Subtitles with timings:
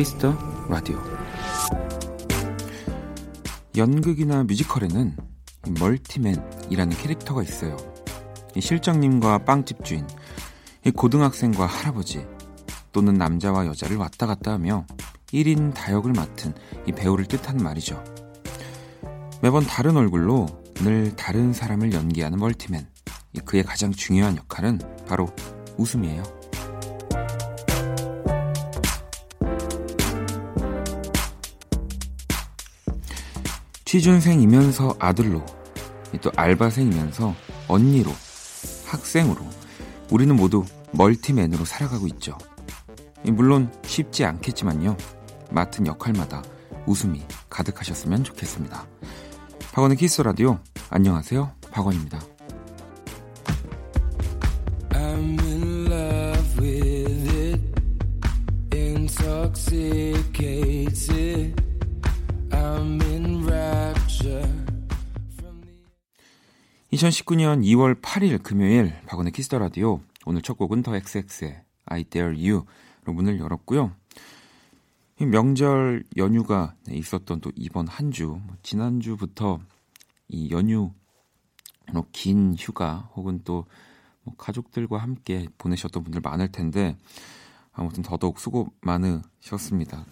[0.00, 0.34] 키스 더
[0.70, 0.98] 라디오
[3.76, 5.14] 연극이나 뮤지컬에는
[5.78, 7.76] multi-man이라는 캐릭터가 있어요.
[8.58, 10.06] 실장님과 빵집 주인,
[10.96, 12.26] 고등학생과 할아버지,
[12.92, 14.86] 또는 남자와 여자를 왔다 갔다 하며
[15.34, 16.54] 1인 다역을 맡은
[16.86, 18.02] 이 배우를 뜻하는 말이죠.
[19.42, 22.88] 매번 다른 얼굴로 늘 다른 사람을 연기하는 multi-man.
[23.44, 25.28] 그의 가장 중요한 역할은 바로
[25.76, 26.39] 웃음이에요.
[33.90, 35.44] 취준생이면서 아들로,
[36.22, 37.34] 또 알바생이면서
[37.66, 38.12] 언니로,
[38.86, 39.44] 학생으로,
[40.12, 42.38] 우리는 모두 멀티맨으로 살아가고 있죠.
[43.24, 44.96] 물론 쉽지 않겠지만요.
[45.50, 46.44] 맡은 역할마다
[46.86, 48.86] 웃음이 가득하셨으면 좋겠습니다.
[49.72, 51.50] 박원의 키스 라디오 안녕하세요.
[51.72, 52.20] 박원입니다.
[67.00, 72.66] (2019년 2월 8일) 금요일 박원의 키스 라디오 오늘 첫 곡은 더 XX의 I Dare You로
[73.14, 73.92] 문을 열었고요.
[75.18, 79.60] 명절 연휴가 있었던 또 이번 한 주, 뭐 지난주부터
[80.28, 80.92] 이 연휴,
[82.12, 86.98] 긴 휴가 혹은 또뭐 가족들과 함께 보내셨던 분들 많을 텐데
[87.72, 90.04] 아무튼 더더욱 수고 많으셨습니다.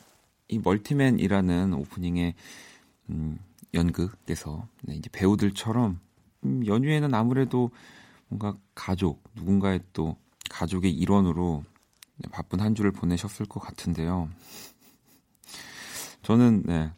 [0.49, 2.35] 이 멀티맨이라는 오프닝의
[3.11, 3.39] 음,
[3.75, 6.08] 연극에서 네, 이제 배우들처럼 음,
[6.45, 7.71] 연휴에는 아무래도
[8.29, 10.17] 뭔가 가족, 누군가의 또
[10.51, 11.65] 가족의 일원으로
[12.17, 14.29] 네, 바쁜 한 주를 보내셨을 것 같은데요.
[16.23, 16.93] 저는 네.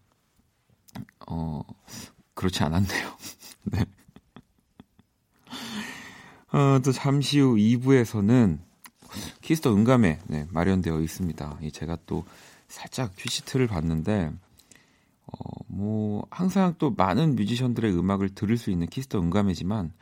[1.28, 1.62] 어
[2.34, 3.16] 그렇지 않았네요.
[3.64, 3.84] 네.
[6.52, 8.58] 어, 또 잠시 후 2부에서는
[9.40, 11.58] 키스 더 음감회 네, 마련되어 있습니다.
[11.72, 12.24] 제가 또
[12.66, 14.32] 살짝 큐시트를 봤는데
[15.32, 19.92] 어, 뭐 항상 또 많은 뮤지션들의 음악을 들을 수 있는 키스 더 음감회지만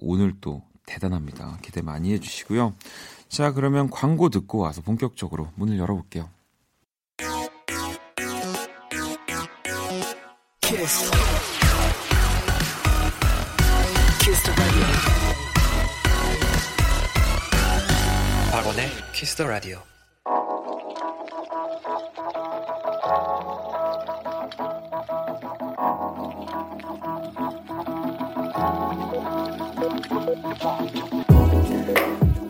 [0.00, 1.58] 오늘 또 대단합니다.
[1.62, 2.74] 기대 많이 해주시고요.
[3.28, 6.28] 자 그러면 광고 듣고 와서 본격적으로 문을 열어볼게요.
[10.60, 11.10] 키스.
[19.16, 19.95] 키스 더 라디오.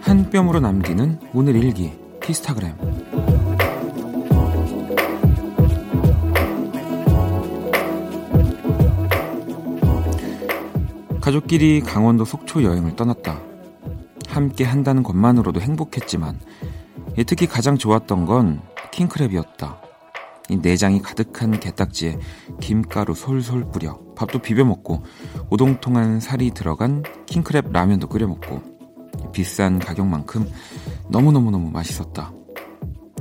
[0.00, 2.74] 한 뼘으로 남기는 오늘 일기 키스타그램
[11.20, 13.40] 가족끼리 강원도 속초 여행을 떠났다.
[14.28, 16.38] 함께 한다는 것만으로도 행복했지만
[17.26, 18.62] 특히 가장 좋았던 건
[18.92, 19.80] 킹크랩이었다.
[20.48, 22.18] 이 내장이 가득한 게딱지에
[22.60, 25.02] 김가루 솔솔 뿌려 밥도 비벼 먹고
[25.50, 28.62] 오동통한 살이 들어간 킹크랩 라면도 끓여 먹고
[29.32, 30.50] 비싼 가격만큼
[31.08, 32.32] 너무너무너무 맛있었다.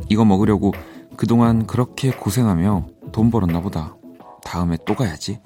[0.10, 0.74] 이거 먹으려고
[1.18, 3.96] 그동안 그렇게 고생하며 돈 벌었나 보다.
[4.44, 5.40] 다음에 또 가야지.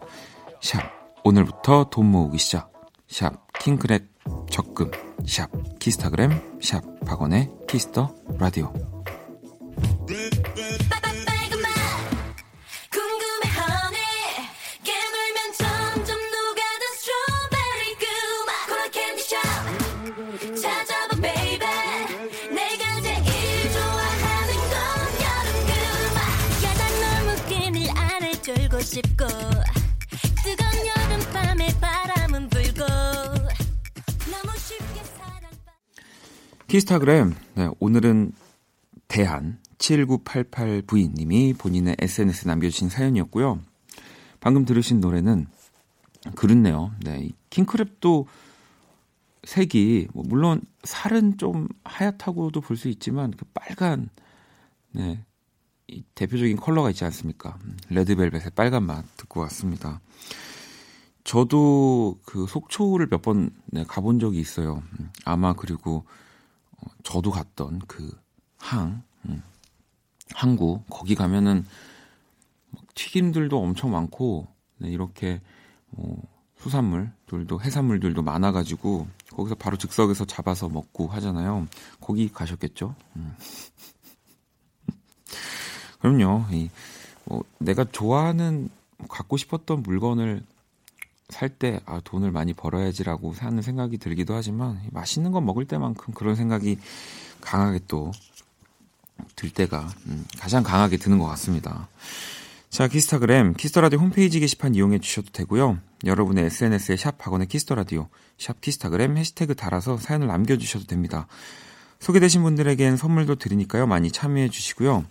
[0.62, 0.82] 샵
[1.24, 2.72] 오늘부터 돈 모으기 시작.
[3.08, 4.06] 샵 킹크랩
[4.50, 4.92] 적금.
[5.26, 5.50] 샵
[5.80, 6.32] 키스타그램.
[6.62, 8.74] 샵 박원의 키스 더 라디오.
[36.70, 38.32] 키스타그램 네, 오늘은
[39.08, 43.60] 대한 7988 부인님이 본인의 SNS 남겨주신 사연이었고요.
[44.40, 45.48] 방금 들으신 노래는
[46.36, 46.92] 그렇네요.
[47.04, 48.28] 네, 킹크랩도
[49.46, 54.10] 색이 뭐 물론 살은 좀 하얗다고도 볼 수 있지만 그 빨간
[54.92, 55.26] 네,
[55.88, 57.58] 이 대표적인 컬러가 있지 않습니까?
[57.90, 60.02] 레드벨벳의 빨간 맛 듣고 왔습니다.
[61.24, 64.84] 저도 그 속초를 몇번 네, 가본 적이 있어요.
[65.26, 66.29] 아마 그리고 어,
[67.04, 68.12] 저도 갔던 그
[68.58, 69.42] 항, 음,
[70.34, 71.66] 항구 거기 가면은
[72.96, 74.48] 튀김들도 엄청 많고
[74.78, 75.42] 네, 이렇게
[75.92, 76.22] 뭐
[76.58, 81.68] 수산물들도 해산물들도 많아가지고 거기서 바로 즉석에서 잡아서 먹고 하잖아요.
[82.02, 82.96] 거기 가셨겠죠?
[83.16, 83.36] 음.
[86.00, 86.46] 그럼요.
[86.52, 86.70] 이,
[87.26, 88.70] 뭐 내가 좋아하는
[89.08, 90.44] 갖고 싶었던 물건을
[91.30, 96.36] 살 때 아, 돈을 많이 벌어야지라고 사는 생각이 들기도 하지만 맛있는 거 먹을 때만큼 그런
[96.36, 96.80] 생각이
[97.42, 98.12] 강하게 또
[99.36, 101.88] 들 때가 음, 가장 강하게 드는 것 같습니다.
[102.70, 105.80] 자, 키스타그램, 키스터라디오 홈페이지 게시판 이용해 주셔도 되고요.
[106.06, 111.28] 여러분의 SNS에 샵 박원의 키스터라디오, 샵 키스타그램 해시태그 달아서 사연을 남겨주셔도 됩니다.
[112.00, 113.88] 소개되신 분들에겐 선물도 드리니까요.
[113.88, 115.06] 많이 참여해 주시고요.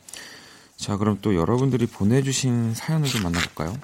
[0.76, 3.76] 자, 그럼 또 여러분들이 보내주신 사연을 좀 만나볼까요?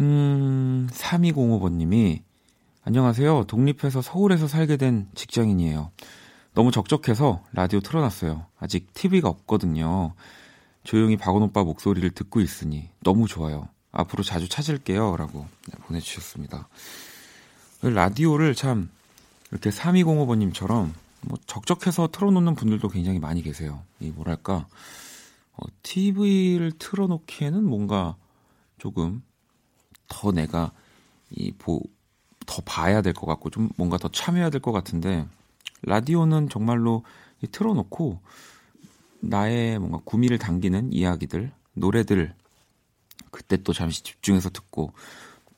[0.00, 2.22] 음, 3205번님이,
[2.82, 3.44] 안녕하세요.
[3.44, 5.92] 독립해서 서울에서 살게 된 직장인이에요.
[6.52, 8.46] 너무 적적해서 라디오 틀어놨어요.
[8.58, 10.14] 아직 TV가 없거든요.
[10.82, 13.68] 조용히 박원 오빠 목소리를 듣고 있으니 너무 좋아요.
[13.92, 15.16] 앞으로 자주 찾을게요.
[15.16, 15.46] 라고
[15.82, 16.68] 보내주셨습니다.
[17.82, 18.90] 라디오를 참
[19.50, 20.90] 이렇게 3205번님처럼
[21.22, 23.82] 뭐 적적해서 틀어놓는 분들도 굉장히 많이 계세요.
[24.00, 24.66] 이 뭐랄까
[25.52, 28.16] 어, TV를 틀어놓기에는 뭔가
[28.78, 29.22] 조금
[30.08, 30.72] 더 내가
[31.30, 31.80] 이 보
[32.46, 35.26] 더 봐야 될 것 같고 좀 뭔가 더 참여해야 될 것 같은데
[35.82, 37.02] 라디오는 정말로
[37.50, 38.20] 틀어놓고
[39.20, 42.34] 나의 뭔가 구미를 당기는 이야기들 노래들
[43.30, 44.92] 그때 또 잠시 집중해서 듣고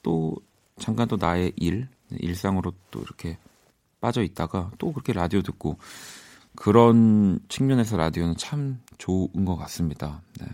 [0.03, 0.37] 또
[0.79, 3.39] 잠깐 또 나의 일 일상으로 또 이렇게
[4.01, 5.79] 빠져 있다가 또 그렇게 라디오 듣고
[6.55, 10.23] 그런 측면에서 라디오는 참 좋은 것 같습니다.
[10.41, 10.47] 네.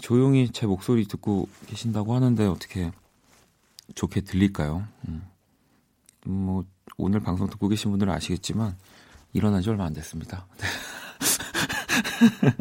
[0.00, 2.92] 조용히 제 목소리 듣고 계신다고 하는데 어떻게
[3.94, 4.86] 좋게 들릴까요?
[5.08, 5.26] 음.
[6.24, 6.64] 뭐
[6.96, 8.76] 오늘 방송 듣고 계신 분들은 아시겠지만
[9.32, 10.46] 일어난 지 얼마 안 됐습니다.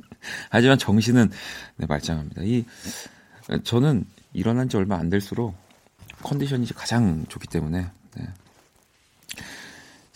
[0.49, 1.29] 하지만 정신은
[1.77, 2.43] 네, 말짱합니다.
[2.43, 2.65] 이
[3.63, 5.55] 저는 일어난 지 얼마 안 될수록
[6.23, 8.27] 컨디션이 가장 좋기 때문에 네.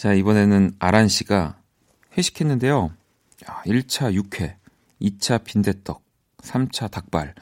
[0.01, 1.59] 자, 이번에는 아란 씨가
[2.17, 2.91] 회식했는데요.
[3.65, 4.57] 1차 육회,
[4.99, 6.01] 2차 빈대떡,
[6.41, 7.35] 3차 닭발,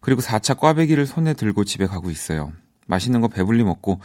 [0.00, 2.52] 그리고 4차 꽈배기를 손에 들고 집에 가고 있어요.
[2.86, 4.00] 맛있는 거 배불리 먹고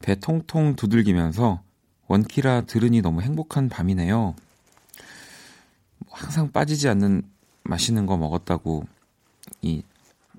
[0.00, 1.62] 배 통통 두들기면서
[2.06, 4.34] 원키라 들으니 너무 행복한 밤이네요.
[6.10, 7.22] 항상 빠지지 않는
[7.64, 8.86] 맛있는 거 먹었다고
[9.62, 9.82] 이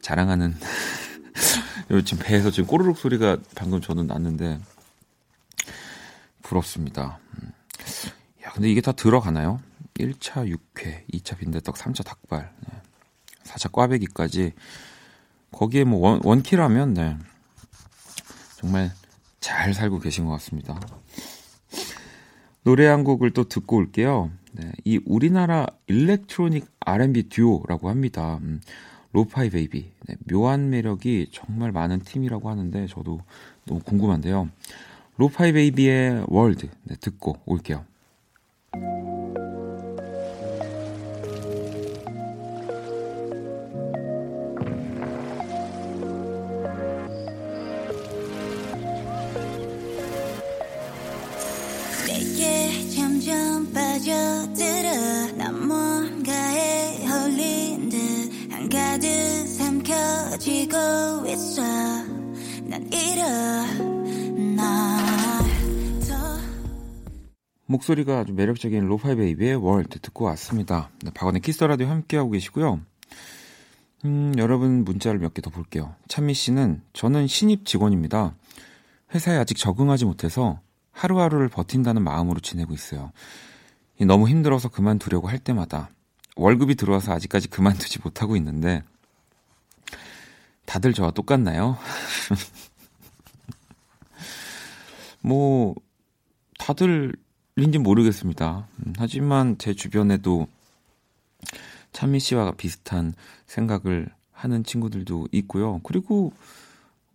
[0.01, 0.55] 자랑하는
[2.05, 4.59] 지금 배에서 지금 꼬르륵 소리가 방금 저는 났는데
[6.41, 7.19] 부럽습니다.
[7.41, 7.51] 음.
[8.45, 9.59] 야, 근데 이게 다 들어가나요?
[9.95, 12.81] 1차 육회, 2차 빈대떡, 3차 닭발, 네.
[13.47, 14.53] 4차 꽈배기까지
[15.51, 17.17] 거기에 뭐 원, 원키라면 네.
[18.57, 18.91] 정말
[19.39, 20.79] 잘 살고 계신 것 같습니다.
[22.63, 24.29] 노래 한 곡을 또 듣고 올게요.
[24.51, 28.39] 네, 이 우리나라 electronic R&B 듀오라고 합니다.
[28.41, 28.59] 음,
[29.13, 29.91] 로파이 베이비.
[30.07, 33.21] 네, 묘한 매력이 정말 많은 팀이라고 하는데 저도
[33.65, 34.49] 너무 궁금한데요.
[35.17, 37.85] 로파이 베이비의 월드 네, 듣고 올게요.
[67.65, 70.89] 목소리가 아주 매력적인 로파이 베이비의 World 듣고 왔습니다.
[71.03, 72.79] 네, 박원의 키스 더 라디오 함께하고 계시고요.
[74.05, 75.95] 음, 여러분 문자를 몇 개 더 볼게요.
[76.07, 78.35] 찬미 씨는 저는 신입 직원입니다.
[79.13, 80.59] 회사에 아직 적응하지 못해서
[80.97, 83.11] 하루하루를 버틴다는 마음으로 지내고 있어요.
[83.99, 85.89] 너무 힘들어서 그만두려고 할 때마다
[86.35, 88.83] 월급이 들어와서 아직까지 그만두지 못하고 있는데
[90.65, 91.77] 다들 저와 똑같나요?
[95.21, 95.75] 뭐
[96.59, 98.67] 다들인지 모르겠습니다.
[98.85, 100.47] 음, 하지만 제 주변에도
[101.93, 103.13] 찬미 씨와 비슷한
[103.45, 105.79] 생각을 하는 친구들도 있고요.
[105.83, 106.33] 그리고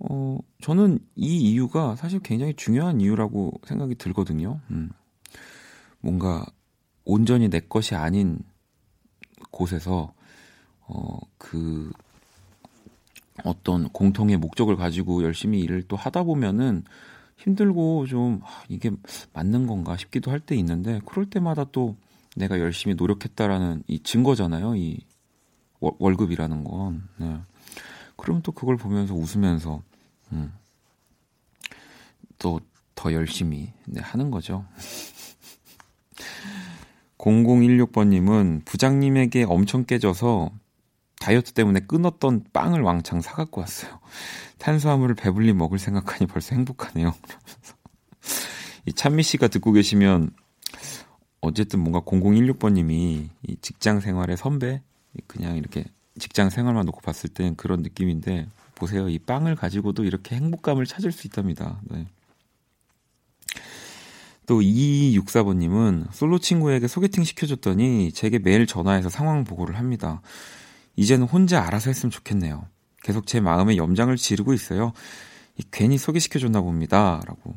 [0.09, 4.61] 어 저는 이 이유가 사실 굉장히 중요한 이유라고 생각이 들거든요.
[4.71, 4.91] 음.
[6.01, 6.45] 뭔가
[7.05, 8.39] 온전히 내 것이 아닌
[9.51, 10.13] 곳에서
[10.87, 11.91] 어 그
[13.45, 16.85] 어떤 공통의 목적을 가지고 열심히 일을 또 하다 보면은
[17.39, 18.91] 힘들고 좀 아, 이게
[19.33, 21.97] 맞는 건가 싶기도 할 때 있는데 그럴 때마다 또
[22.37, 24.77] 내가 열심히 노력했다라는 이 증거잖아요.
[24.77, 25.01] 이
[25.81, 27.09] 월급이라는 건.
[27.19, 27.41] 네.
[28.17, 29.83] 그럼 또 그걸 보면서 웃으면서
[30.33, 30.53] 음,
[32.39, 34.67] 또더 열심히 네, 하는 거죠.
[37.19, 40.51] 0016번님은 부장님에게 엄청 깨져서
[41.21, 44.01] 다이어트 때문에 끊었던 빵을 왕창 사갖고 왔어요.
[44.59, 47.15] 탄수화물을 배불리 먹을 생각하니 벌써 행복하네요.
[48.87, 50.33] 이 찬미 씨가 듣고 계시면
[51.41, 54.83] 어쨌든 뭔가 0016번님이 이 직장 생활의 선배
[55.29, 55.85] 그냥 이렇게
[56.19, 58.49] 직장 생활만 놓고 봤을 땐 그런 느낌인데
[58.83, 59.09] 보세요.
[59.09, 61.81] 이 빵을 가지고도 이렇게 행복감을 찾을 수 있답니다.
[61.85, 62.09] 네.
[64.45, 70.21] 또 2264번님은 솔로 친구에게 소개팅 시켜줬더니 제게 매일 전화해서 상황 보고를 합니다.
[70.97, 72.67] 이제는 혼자 알아서 했으면 좋겠네요.
[73.05, 74.93] 계속 제 마음에 염장을 지르고 있어요.
[75.71, 77.21] 괜히 소개시켜줬나 봅니다.
[77.25, 77.57] 라고.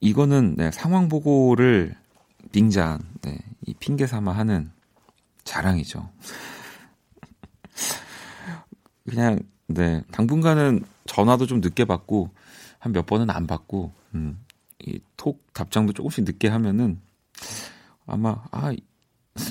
[0.00, 1.94] 이거는 네, 상황 보고를
[2.52, 4.72] 빙잔, 네, 이 핑계 삼아 하는
[5.44, 6.08] 자랑이죠.
[9.06, 12.30] 그냥, 네, 당분간은 전화도 좀 늦게 받고,
[12.78, 14.44] 한 몇 번은 안 받고, 음,
[14.78, 17.00] 이톡 답장도 조금씩 늦게 하면은
[18.06, 18.72] 아마 아,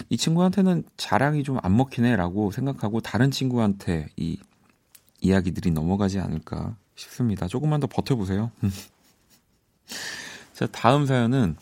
[0.10, 4.38] 이 친구한테는 자랑이 좀 안 먹히네라고 생각하고 다른 친구한테 이
[5.22, 7.48] 이야기들이 넘어가지 않을까 싶습니다.
[7.48, 8.52] 조금만 더 버텨보세요.
[10.54, 11.56] 자, 다음 사연은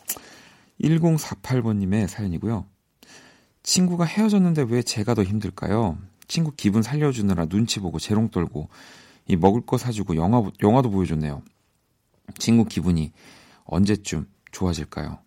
[0.83, 2.65] 1048번님의 사연이고요.
[3.63, 5.97] 친구가 헤어졌는데 왜 제가 더 힘들까요?
[6.31, 8.69] 친구 기분 살려주느라 눈치 보고 재롱 떨고
[9.27, 11.41] 이 먹을 거 사주고 영화 영화도 보여줬네요.
[12.37, 13.11] 친구 기분이
[13.65, 15.19] 언제쯤 좋아질까요?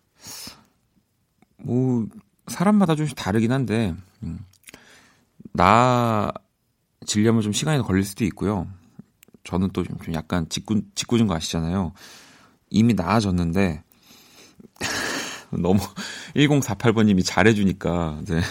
[1.57, 2.07] 뭐
[2.47, 3.93] 사람마다 좀 다르긴 한데
[4.23, 4.39] 음,
[5.53, 6.33] 나
[7.05, 8.67] 질려면 좀 시간이 걸릴 수도 있고요.
[9.43, 11.93] 저는 또 좀 약간 짓궂, 짓궂은 거 아시잖아요.
[12.71, 13.83] 이미 나아졌는데
[15.51, 15.79] 너무
[16.35, 18.41] 1048번님이 잘해주니까 네.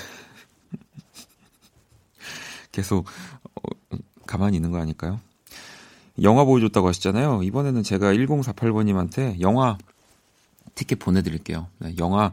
[2.74, 3.06] 계속
[3.54, 5.20] 어, 가만히 있는 거 아닐까요?
[6.22, 7.42] 영화 보여줬다고 하셨잖아요.
[7.42, 9.78] 이번에는 제가 1048번님한테 영화
[10.74, 11.68] 티켓 보내드릴게요.
[11.78, 12.32] 네, 영화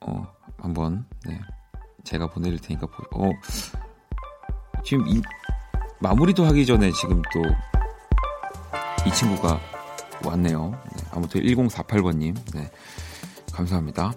[0.00, 0.26] 어,
[0.58, 1.40] 한번 네,
[2.04, 3.30] 제가 보내드릴 테니까 보, 어,
[4.84, 5.22] 지금 이
[6.00, 7.42] 마무리도 하기 전에 지금 또
[9.06, 9.58] 이 친구가
[10.24, 10.70] 왔네요.
[10.70, 12.70] 네, 아무튼 1048번님 네,
[13.52, 14.12] 감사합니다.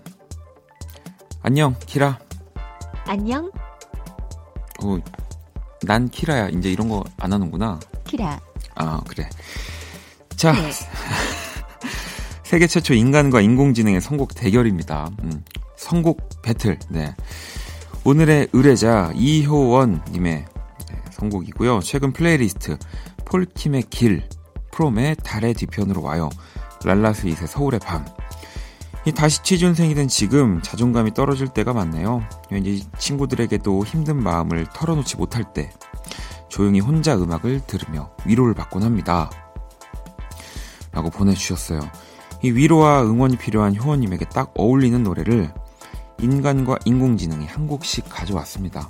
[1.44, 2.20] 안녕 키라.
[3.06, 3.50] 안녕.
[4.84, 4.98] 어,
[5.84, 6.50] 난 키라야.
[6.50, 7.80] 이제 이런 거 안 하는구나.
[8.06, 8.40] 키라.
[8.76, 9.30] 아, 그래.
[10.36, 10.52] 자.
[10.54, 10.72] 네.
[12.44, 15.10] 세계 최초 인간과 인공지능의 선곡 대결입니다.
[15.24, 15.44] 음,
[15.78, 16.78] 선곡 배틀.
[16.90, 17.16] 네.
[18.04, 20.46] 오늘의 의뢰자 이효원님의 네,
[21.12, 21.80] 선곡이고요.
[21.82, 22.78] 최근 플레이리스트
[23.26, 24.28] 폴킴의 길,
[24.72, 26.30] 프롬의 달의 뒤편으로 와요.
[26.84, 28.06] 랄라스윗의 서울의 밤.
[29.06, 32.24] 이 다시 취준생이 된 지금 자존감이 떨어질 때가 많네요.
[32.52, 35.72] 왠지 친구들에게도 힘든 마음을 털어놓지 못할 때
[36.50, 39.32] 조용히 혼자 음악을 들으며 위로를 받곤 합니다.
[40.92, 41.80] 라고 보내주셨어요.
[42.44, 45.52] 이 위로와 응원이 필요한 효원님에게 딱 어울리는 노래를
[46.20, 48.90] 인간과 인공지능이 한 곡씩 가져왔습니다.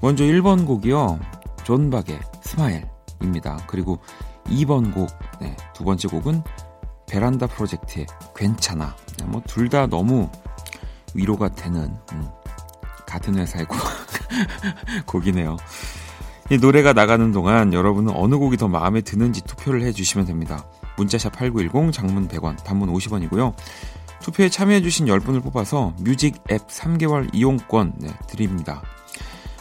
[0.00, 1.18] 먼저 1번 곡이요.
[1.64, 3.58] 존박의 Smile입니다.
[3.66, 3.98] 그리고
[4.44, 5.08] 2번 곡,
[5.40, 6.42] 네, 두 번째 곡은
[7.08, 8.94] 베란다 프로젝트의 괜찮아.
[9.18, 10.30] 네, 뭐둘 다 너무
[11.14, 12.28] 위로가 되는 음,
[13.06, 13.78] 같은 회사의 곡,
[15.06, 15.56] 곡이네요.
[16.50, 20.64] 이 노래가 나가는 동안 여러분은 어느 곡이 더 마음에 드는지 투표를 해주시면 됩니다.
[20.96, 23.54] 문자샵 8910, 장문 100원, 단문 50원이고요.
[24.20, 28.82] 투표에 참여해주신 10분을 뽑아서 뮤직 앱 3개월 이용권 네, 드립니다.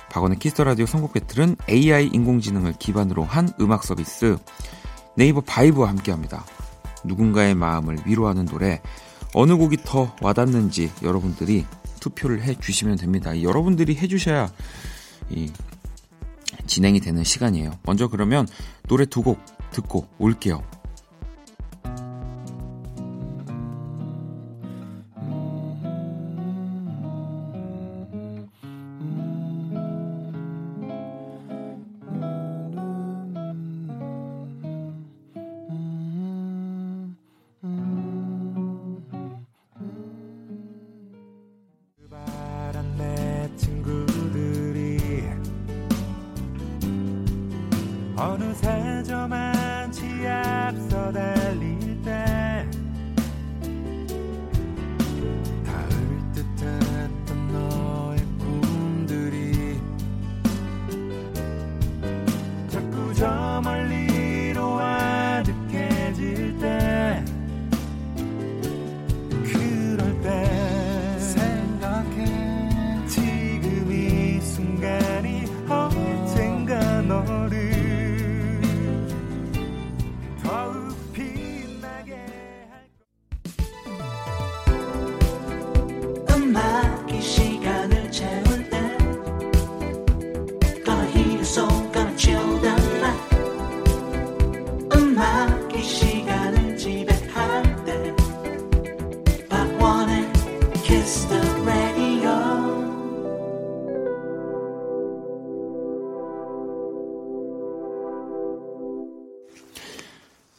[0.09, 4.37] 박원의 키스 더 라디오 선곡 battle은 AI 인공지능을 기반으로 한 음악 서비스
[5.15, 6.43] 네이버 바이브와 함께합니다.
[7.07, 8.81] 누군가의 마음을 위로하는 노래
[9.33, 11.65] 어느 곡이 더 와닿는지 여러분들이
[11.99, 13.41] 투표를 해 주시면 됩니다.
[13.41, 14.51] 여러분들이 해 주셔야
[15.29, 15.51] 이
[16.65, 17.79] 진행이 되는 시간이에요.
[17.83, 18.47] 먼저 그러면
[18.87, 19.39] 노래 두 곡
[19.71, 20.63] 듣고 올게요.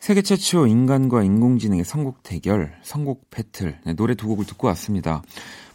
[0.09, 5.23] 세계 최초 인간과 인공지능의 선곡 대결, 선곡 배틀, 네, 노래 두 곡을 듣고 왔습니다.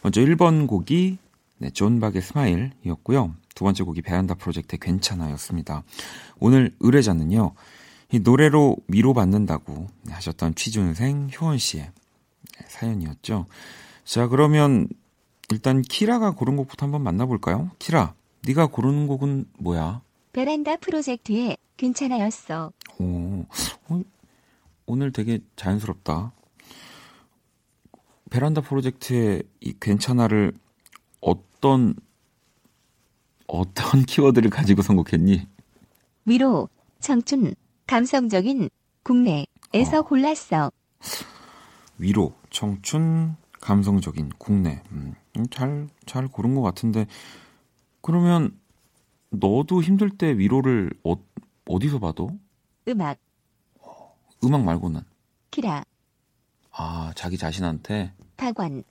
[0.02, 1.20] 먼저 1번 곡이
[1.60, 3.36] 네, 존 박의 Smile이었고요.
[3.54, 5.84] 두 번째 곡이 베란다 프로젝트의 괜찮아였습니다.
[6.40, 7.54] 오늘 의뢰자는요,
[8.12, 11.92] 이 노래로 위로받는다고 하셨던 취준생 효원 씨의
[12.70, 13.46] 사연이었죠.
[14.04, 14.88] 자, 그러면
[15.52, 17.70] 일단 키라가 고른 곡부터 한번 만나볼까요?
[17.78, 18.16] 키라,
[18.48, 20.02] 네가 고른 곡은 뭐야?
[20.32, 22.72] 베란다 프로젝트의 괜찮아였어.
[22.98, 23.46] 오,
[23.90, 24.02] 어,
[24.86, 26.34] 오늘 되게 자연스럽다.
[28.30, 30.54] 베란다 프로젝트의 이 괜찮아를
[31.22, 31.96] 어떤
[33.48, 35.48] 어떤 키워드를 가지고 선곡했니?
[36.26, 37.54] 위로, 청춘,
[37.86, 38.70] 감성적인
[39.04, 40.02] 국내에서 어.
[40.02, 40.72] 골랐어.
[41.98, 44.82] 위로, 청춘, 감성적인 국내.
[44.92, 45.14] 음,
[45.52, 47.06] 잘, 잘 고른 것 같은데,
[48.02, 48.58] 그러면
[49.30, 51.16] 너도 힘들 때 위로를 어,
[51.68, 52.30] 어디서 봐도?
[52.88, 53.18] 음악.
[54.44, 55.02] 음악 말고는?
[55.52, 55.84] 키라.
[56.72, 58.14] 아, 자기 자신한테?
[58.38, 58.84] 박관.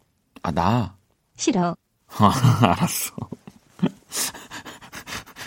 [0.42, 0.96] 아, 나?
[1.36, 1.76] 싫어.
[2.08, 2.32] 아,
[2.62, 3.14] 알았어.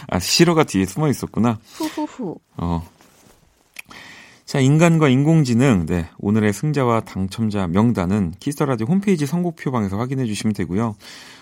[0.07, 1.57] 아, 싫어가 뒤에 숨어 있었구나.
[1.73, 2.37] 후후후.
[2.57, 2.87] 어.
[4.45, 5.85] 자, 인간과 인공지능.
[5.85, 6.07] 네.
[6.19, 10.95] 오늘의 승자와 당첨자 명단은 키스터라디오 홈페이지 선곡표방에서 확인해 주시면 되고요.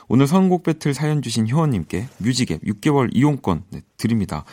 [0.08, 4.46] 오늘 선곡 배틀 사연 주신 효원님께 뮤직앱 6개월 이용권 네, 드립니다.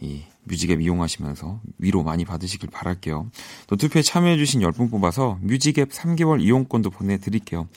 [0.00, 3.30] 이 뮤직앱 이용하시면서 위로 많이 받으시길 바랄게요.
[3.66, 7.68] 또 투표에 참여해 주신 10분 뽑아서 뮤직앱 3개월 이용권도 보내드릴게요.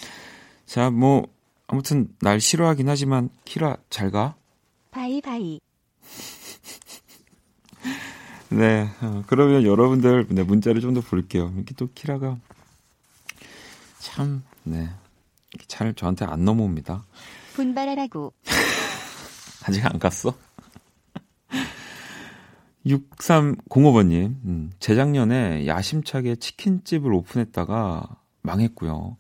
[0.66, 1.28] 자, 뭐
[1.68, 4.36] 아무튼 날 싫어하긴 하지만 키라 잘 가.
[4.92, 5.60] 바이바이.
[8.50, 11.52] 네, 어, 그러면 여러분들 네, 문자를 좀 더 볼게요.
[11.56, 12.38] 이렇게 또 키라가
[14.00, 14.90] 참, 네,
[15.68, 17.04] 잘 저한테 안 넘어옵니다.
[17.56, 18.32] 분발하라고.
[19.66, 20.36] 아직 안 갔어?
[22.86, 28.04] 6305번님, 음, 재작년에 야심차게 치킨집을 오픈했다가
[28.42, 29.18] 망했고요.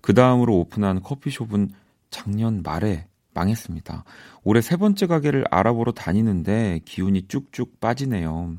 [0.00, 1.70] 그 다음으로 오픈한 커피숍은
[2.10, 4.04] 작년 말에 망했습니다.
[4.42, 8.56] 올해 세 번째 가게를 알아보러 다니는데 기운이 쭉쭉 빠지네요.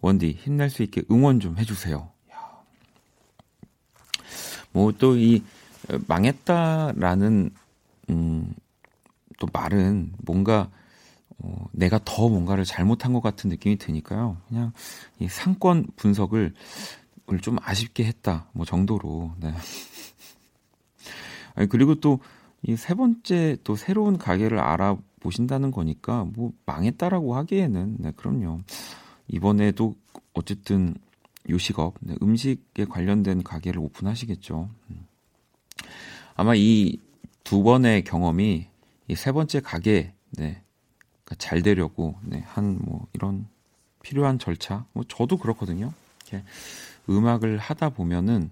[0.00, 2.08] 원디 힘낼 수 있게 응원 좀 해주세요.
[4.72, 5.42] 뭐 또 이
[6.06, 7.50] 망했다라는
[8.10, 8.54] 음,
[9.38, 10.70] 또 말은 뭔가
[11.42, 14.38] 어, 내가 더 뭔가를 잘못한 것 같은 느낌이 드니까요.
[14.48, 14.72] 그냥
[15.18, 16.54] 이 상권 분석을
[17.40, 19.32] 좀 아쉽게 했다 뭐 정도로.
[19.40, 19.52] 네.
[21.54, 22.20] 아니, 그리고 또
[22.64, 28.60] 이 세 번째 또 새로운 가게를 알아보신다는 거니까 뭐 망했다라고 하기에는 네, 그럼요.
[29.26, 29.96] 이번에도
[30.32, 30.94] 어쨌든
[31.50, 34.68] 요식업, 네, 음식에 관련된 가게를 오픈하시겠죠.
[34.90, 35.06] 음.
[36.36, 36.98] 아마 이
[37.44, 38.68] 두 번의 경험이
[39.08, 40.61] 이 세 번째 가게, 네,
[41.38, 43.46] 잘 되려고, 네, 한 뭐 이런
[44.02, 45.92] 필요한 절차, 뭐 저도 그렇거든요.
[46.26, 46.44] 이렇게
[47.08, 48.50] 음악을 하다 보면은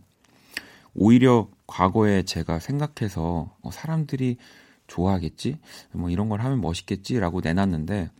[0.94, 4.36] 오히려 과거에 제가 생각해서 어, 사람들이
[4.86, 5.58] 좋아하겠지?
[5.92, 8.10] 뭐 이런 걸 하면 멋있겠지라고 내놨는데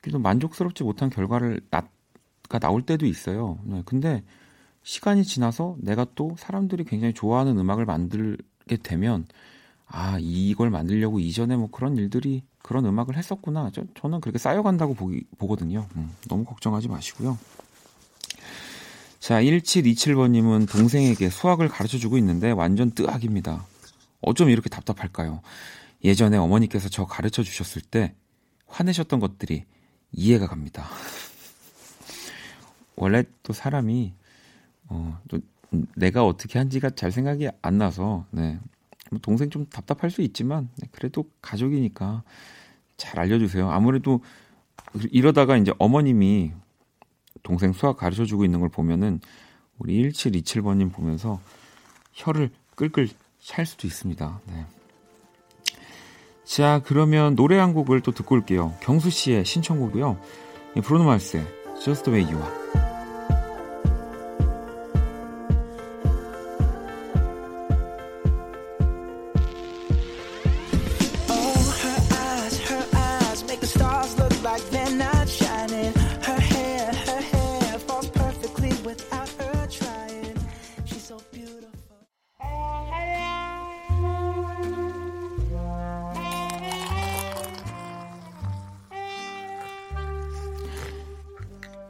[0.00, 3.58] 그래도 만족스럽지 못한 결과를 가 나올 때도 있어요.
[3.64, 4.22] 네, 근데
[4.82, 9.26] 시간이 지나서 내가 또 사람들이 굉장히 좋아하는 음악을 만들게 되면
[9.86, 13.70] 아 이걸 만들려고 이전에 뭐 그런 일들이 그런 음악을 했었구나.
[13.74, 15.86] 저, 저는 그렇게 쌓여간다고 보기, 보거든요.
[15.96, 17.38] 음, 너무 걱정하지 마시고요.
[19.20, 23.66] 자, 1727번님은 동생에게 수학을 가르쳐 주고 있는데 완전 뜨악입니다.
[24.22, 25.42] 어쩜 이렇게 답답할까요?
[26.04, 28.14] 예전에 어머니께서 저 가르쳐 주셨을 때
[28.66, 29.64] 화내셨던 것들이
[30.12, 30.88] 이해가 갑니다.
[32.96, 34.14] 원래 또 사람이,
[34.88, 35.38] 어, 또
[35.96, 38.58] 내가 어떻게 한지가 잘 생각이 안 나서, 네.
[39.14, 42.22] 뭐 동생 좀 답답할 수 있지만, 네, 그래도 가족이니까
[42.96, 43.70] 잘 알려주세요.
[43.70, 44.20] 아무래도
[45.10, 46.52] 이러다가 이제 어머님이
[47.42, 49.20] 동생 수학 가르쳐 주고 있는 걸 보면은
[49.78, 51.40] 우리 1727번님 보면서
[52.12, 53.08] 혀를 끌끌
[53.40, 54.40] 찰 수도 있습니다.
[54.46, 54.66] 네.
[56.44, 58.74] 자, 그러면 노래 한 곡을 또 듣고 올게요.
[58.80, 60.20] 경수 씨의 신청곡이요.
[60.82, 61.46] 브루노 마스의
[61.82, 62.83] Just the Way You Are.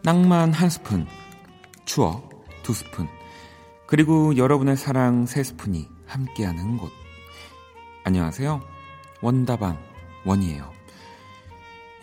[0.04, 1.06] 낭만 한 스푼,
[1.86, 2.28] 추억
[2.62, 3.08] 두 스푼,
[3.86, 6.92] 그리고 여러분의 사랑 세 스푼이 함께하는 곳.
[8.04, 8.60] 안녕하세요.
[9.22, 9.82] 원다방
[10.26, 10.70] 원이에요.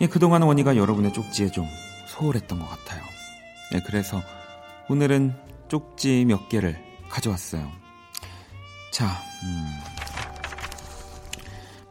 [0.00, 1.64] 예, 그동안 원이가 여러분의 쪽지에 좀
[2.08, 3.04] 소홀했던 것 같아요.
[3.76, 4.20] 예, 그래서
[4.88, 5.36] 오늘은
[5.68, 6.76] 쪽지 몇 개를
[7.08, 7.70] 가져왔어요.
[8.90, 9.06] 자,
[9.44, 9.78] 음.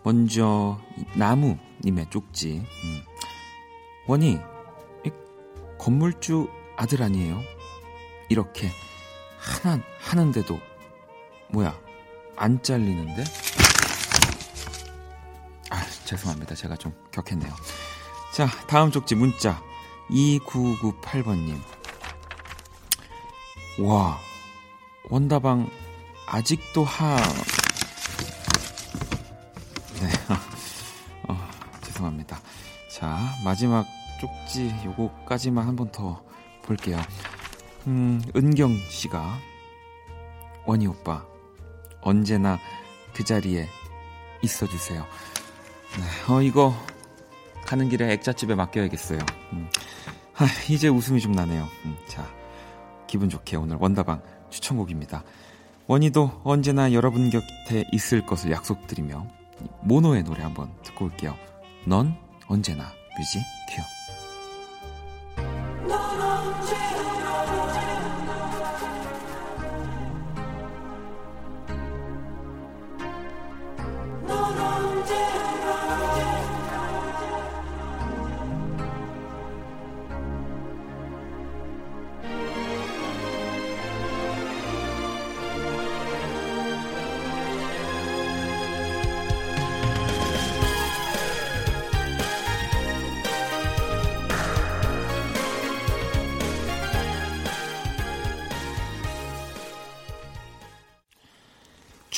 [0.04, 0.78] 먼저
[1.16, 2.58] 나무님의 쪽지.
[2.58, 3.02] 음.
[4.08, 4.51] 원이
[5.82, 7.42] 건물주 아들 아니에요?
[8.30, 8.70] 이렇게
[9.40, 10.60] 하나 하는데도
[11.50, 11.76] 뭐야
[12.36, 13.24] 안 잘리는데?
[15.72, 17.52] 아 죄송합니다 제가 좀 격했네요.
[18.32, 19.60] 자 다음 쪽지 문자
[20.12, 21.60] 2998번님.
[23.80, 24.20] 와
[25.10, 25.68] 원다방
[26.28, 27.16] 아직도 하
[30.00, 30.10] 네.
[31.28, 31.50] 어,
[31.82, 32.40] 죄송합니다.
[32.92, 33.88] 자, 마지막
[34.22, 36.24] 쪽지 요거까지만 한 번 더
[36.64, 36.98] 볼게요.
[37.88, 39.40] 음, 은경 씨가
[40.66, 41.26] 원희 오빠
[42.02, 42.60] 언제나
[43.14, 43.68] 그 자리에
[44.44, 45.06] 있어 주세요.
[45.98, 46.74] 네, 어 이거
[47.66, 49.20] 가는 길에 액자집에 맡겨야겠어요.
[49.54, 49.70] 음.
[50.34, 51.68] 하, 이제 웃음이 좀 나네요.
[51.86, 52.26] 음, 자,
[53.08, 55.24] 기분 좋게 오늘 원다방 추천곡입니다.
[55.88, 59.28] 원희도 언제나 여러분 곁에 있을 것을 약속드리며
[59.82, 61.36] 모노의 노래 한번 듣고 올게요.
[61.86, 62.16] 넌
[62.48, 63.82] 언제나 뮤직 큐.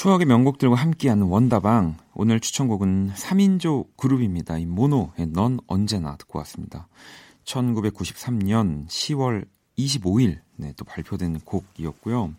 [0.04, 1.96] 추억의 명곡들과 함께하는 원다방.
[2.14, 4.58] 오늘 추천곡은 3인조 그룹입니다.
[4.58, 6.90] 이 모노의 넌 언제나 듣고 왔습니다.
[7.46, 12.34] 1993년 10월 25일 네, 또 발표된 곡이었고요.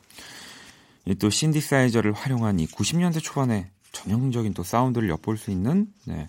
[1.18, 6.26] 또 신디사이저를 활용한 이 90년대 초반의 전형적인 또 사운드를 엿볼 수 있는 네,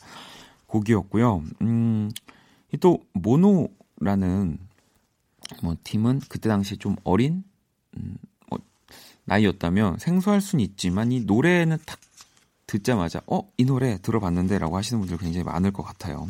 [0.68, 1.44] 곡이었고요.
[1.64, 2.12] 음,
[2.80, 4.58] 또 모노라는
[5.62, 7.44] 뭐 팀은 그때 당시 좀 어린
[7.98, 8.16] 음,
[9.26, 12.00] 나이였다면 생소할 수는 있지만 이 노래는 딱
[12.68, 16.28] 듣자마자 어 이 노래 들어봤는데라고 하시는 분들 굉장히 많을 것 같아요.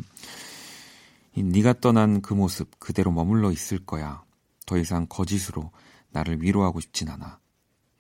[1.34, 4.24] 이 네가 떠난 그 모습 그대로 머물러 있을 거야.
[4.66, 5.72] 더 이상 거짓으로
[6.12, 7.40] 나를 위로하고 싶진 않아.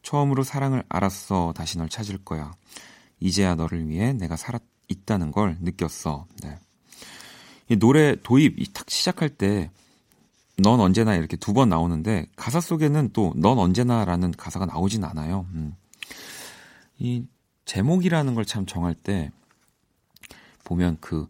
[0.03, 1.53] 처음으로 사랑을 알았어.
[1.55, 2.53] 다시 널 찾을 거야.
[3.19, 6.27] 이제야 너를 위해 내가 살아 있다는 걸 느꼈어.
[6.43, 6.59] 네.
[7.69, 9.71] 이 노래 도입 딱 시작할 때
[10.57, 15.45] 넌 언제나 이렇게 두 번 나오는데 가사 속에는 또 넌 언제나라는 가사가 나오진 않아요.
[15.53, 15.75] 음.
[16.97, 17.25] 이
[17.65, 19.31] 제목이라는 걸 참 정할 때
[20.63, 21.27] 보면 그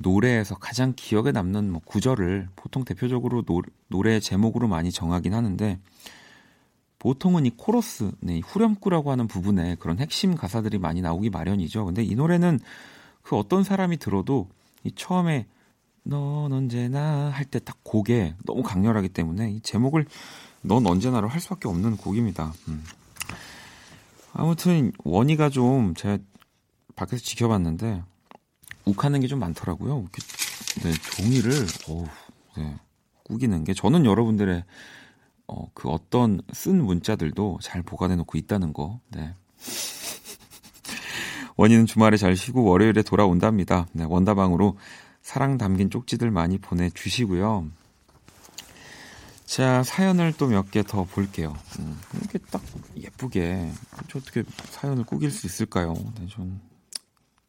[0.00, 5.78] 노래에서 가장 기억에 남는 뭐 구절을 보통 대표적으로 노, 노래 제목으로 많이 정하긴 하는데
[7.00, 11.84] 보통은 이 코러스, 네, 후렴구라고 하는 부분에 그런 핵심 가사들이 많이 나오기 마련이죠.
[11.86, 12.60] 근데 이 노래는
[13.22, 14.48] 그 어떤 사람이 들어도
[14.84, 15.46] 이 처음에
[16.04, 20.06] 넌 언제나 할 때 딱 곡에 너무 강렬하기 때문에 이 제목을
[20.62, 22.52] 넌 언제나로 할 수밖에 없는 곡입니다.
[22.68, 22.84] 음.
[24.32, 26.18] 아무튼 원희가 좀 제가
[26.96, 28.02] 밖에서 지켜봤는데
[28.84, 30.06] 욱하는 게 좀 많더라고요.
[30.82, 31.52] 네, 종이를
[31.88, 32.06] 어우,
[32.56, 32.76] 네,
[33.24, 34.64] 꾸기는 게 저는 여러분들의
[35.48, 39.00] 어, 그 어떤 쓴 문자들도 잘 보관해 놓고 있다는 거.
[39.10, 39.34] 네.
[41.56, 43.86] 원희는 주말에 잘 쉬고 월요일에 돌아온답니다.
[43.92, 44.78] 네, 원다방으로
[45.22, 47.68] 사랑 담긴 쪽지들 많이 보내주시고요.
[49.46, 51.56] 자, 사연을 또 몇 개 더 볼게요.
[51.78, 52.62] 음, 이렇게 딱
[52.96, 53.70] 예쁘게,
[54.08, 55.94] 저 어떻게 사연을 꾸길 수 있을까요?
[56.18, 56.60] 네, 전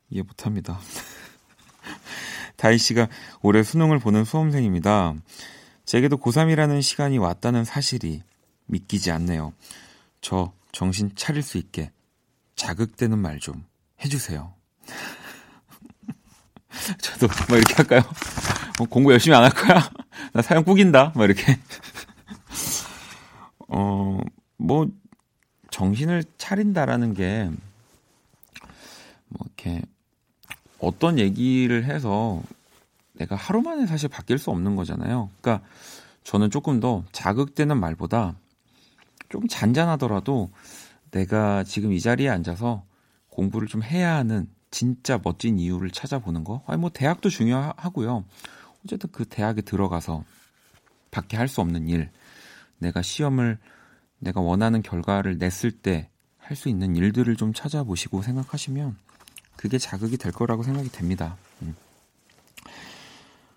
[0.10, 0.80] 이해 못합니다.
[2.58, 3.08] 다희 씨가
[3.42, 5.16] 올해 수능을 보는 수험생입니다.
[5.86, 8.22] 제게도 고3이라는 시간이 왔다는 사실이
[8.68, 9.54] 믿기지 않네요.
[10.22, 11.92] 저 정신 차릴 수 있게
[12.56, 13.66] 자극되는 말 좀
[14.04, 14.54] 해주세요.
[17.02, 18.02] 저도 뭐 이렇게 할까요?
[18.80, 19.90] 어, 공부 열심히 안 할 거야?
[20.34, 21.14] 나 사연 꾸긴다.
[21.16, 21.60] 뭐 이렇게.
[23.68, 24.20] 어,
[24.58, 24.88] 뭐
[25.72, 27.50] 정신을 차린다라는 게
[29.30, 29.82] 뭐 이렇게
[30.80, 32.42] 어떤 얘기를 해서
[33.14, 35.30] 내가 하루 만에 사실 바뀔 수 없는 거잖아요.
[35.42, 35.66] 그러니까
[36.24, 38.36] 저는 조금 더 자극되는 말보다
[39.30, 40.52] 좀 잔잔하더라도
[41.10, 42.84] 내가 지금 이 자리에 앉아서
[43.30, 46.64] 공부를 좀 해야 하는 진짜 멋진 이유를 찾아보는 거.
[46.66, 48.26] 아니 뭐 대학도 중요하고요.
[48.84, 50.26] 어쨌든 그 대학에 들어가서
[51.12, 52.10] 밖에 할 수 없는 일,
[52.80, 53.60] 내가 시험을
[54.18, 56.10] 내가 원하는 결과를 냈을 때
[56.40, 58.98] 할 수 있는 일들을 좀 찾아보시고 생각하시면
[59.56, 61.38] 그게 자극이 될 거라고 생각이 됩니다.
[61.62, 61.76] 음.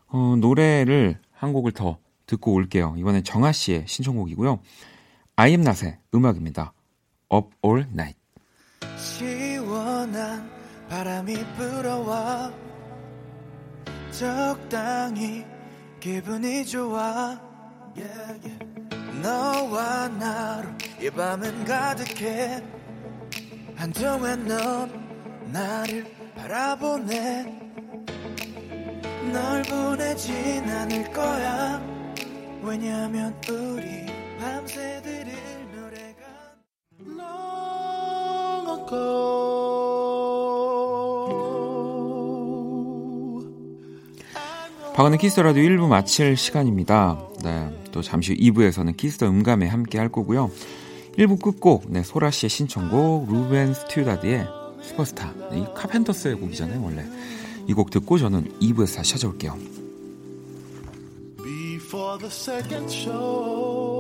[0.09, 2.95] 어, 노래를 한 곡을 더 듣고 올게요.
[2.97, 4.61] 이번엔 정아 씨의 신청곡이고요.
[5.35, 6.73] 아이엠 낫의 음악입니다.
[7.35, 8.19] Up All Night.
[8.97, 10.49] 시원한
[10.89, 12.53] 바람이 불어와
[14.11, 15.45] 적당히
[16.01, 17.39] 기분이 좋아.
[17.97, 18.59] yeah, yeah.
[19.23, 20.69] 너와 나로
[21.01, 22.63] 이 밤은 가득해.
[23.75, 27.67] 한동안 넌 나를 바라보네.
[29.33, 31.83] 널 보내진 않을 거야.
[32.63, 34.07] 왜냐면 우리
[34.41, 35.33] 밤새 들을
[35.75, 36.25] 노래가
[37.01, 39.46] Long ago
[44.97, 47.21] 박원의 키스 더 라디오 1부 마칠 시간입니다.
[47.45, 50.51] 네, 또 잠시 후 2부에서는 키스 더 음감회 함께 할 거고요.
[51.19, 54.47] 1부 끝곡, 네, 소라 씨의 신청곡, 루벤 스튜다드의
[54.81, 55.35] 슈퍼스타.
[55.51, 57.05] 네, 이 카펜터스의 곡이잖아요, 원래.
[57.69, 59.59] 이 곡 듣고 저는 2부에서 다시 찾아올게요.
[61.45, 63.96] Before the second show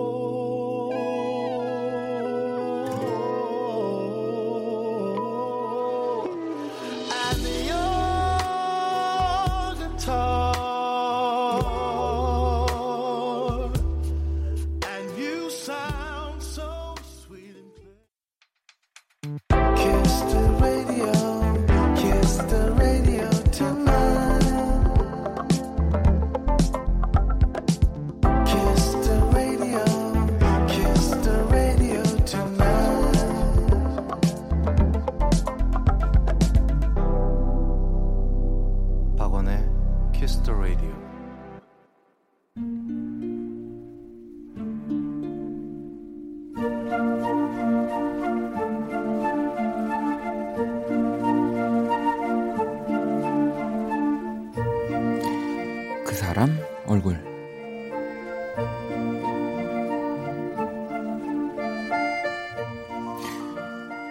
[56.36, 57.16] 그 사람 얼굴.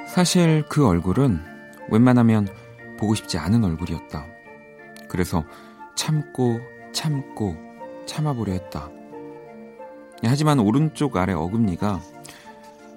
[0.08, 1.40] 사실 그 얼굴은
[1.92, 2.48] 웬만하면
[2.98, 4.26] 보고 싶지 않은 얼굴이었다.
[5.08, 5.46] 그래서
[5.96, 6.60] 참고
[6.92, 7.56] 참고
[8.08, 8.90] 참아보려 했다.
[10.24, 12.02] 하지만 오른쪽 아래 어금니가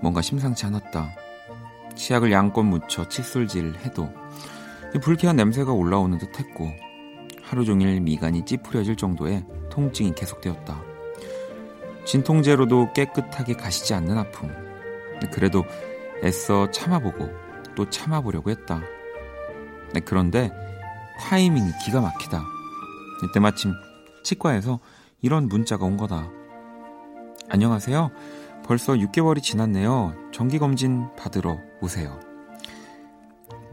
[0.00, 1.10] 뭔가 심상치 않았다.
[1.94, 4.10] 치약을 양껏 묻혀 칫솔질 해도
[4.94, 6.87] 이 불쾌한 냄새가 올라오는 듯 했고
[7.48, 10.82] 하루 종일 미간이 찌푸려질 정도의 통증이 계속되었다.
[12.04, 14.54] 진통제로도 깨끗하게 가시지 않는 아픔.
[15.32, 15.64] 그래도
[16.22, 17.30] 애써 참아보고
[17.74, 18.82] 또 참아보려고 했다.
[19.94, 20.50] 네, 그런데
[21.20, 22.44] 타이밍이 기가 막히다.
[23.24, 23.72] 이때 마침
[24.24, 24.78] 치과에서
[25.22, 26.30] 이런 문자가 온 거다.
[27.48, 28.10] 안녕하세요.
[28.66, 30.14] 벌써 6개월이 지났네요.
[30.32, 32.20] 정기검진 받으러 오세요.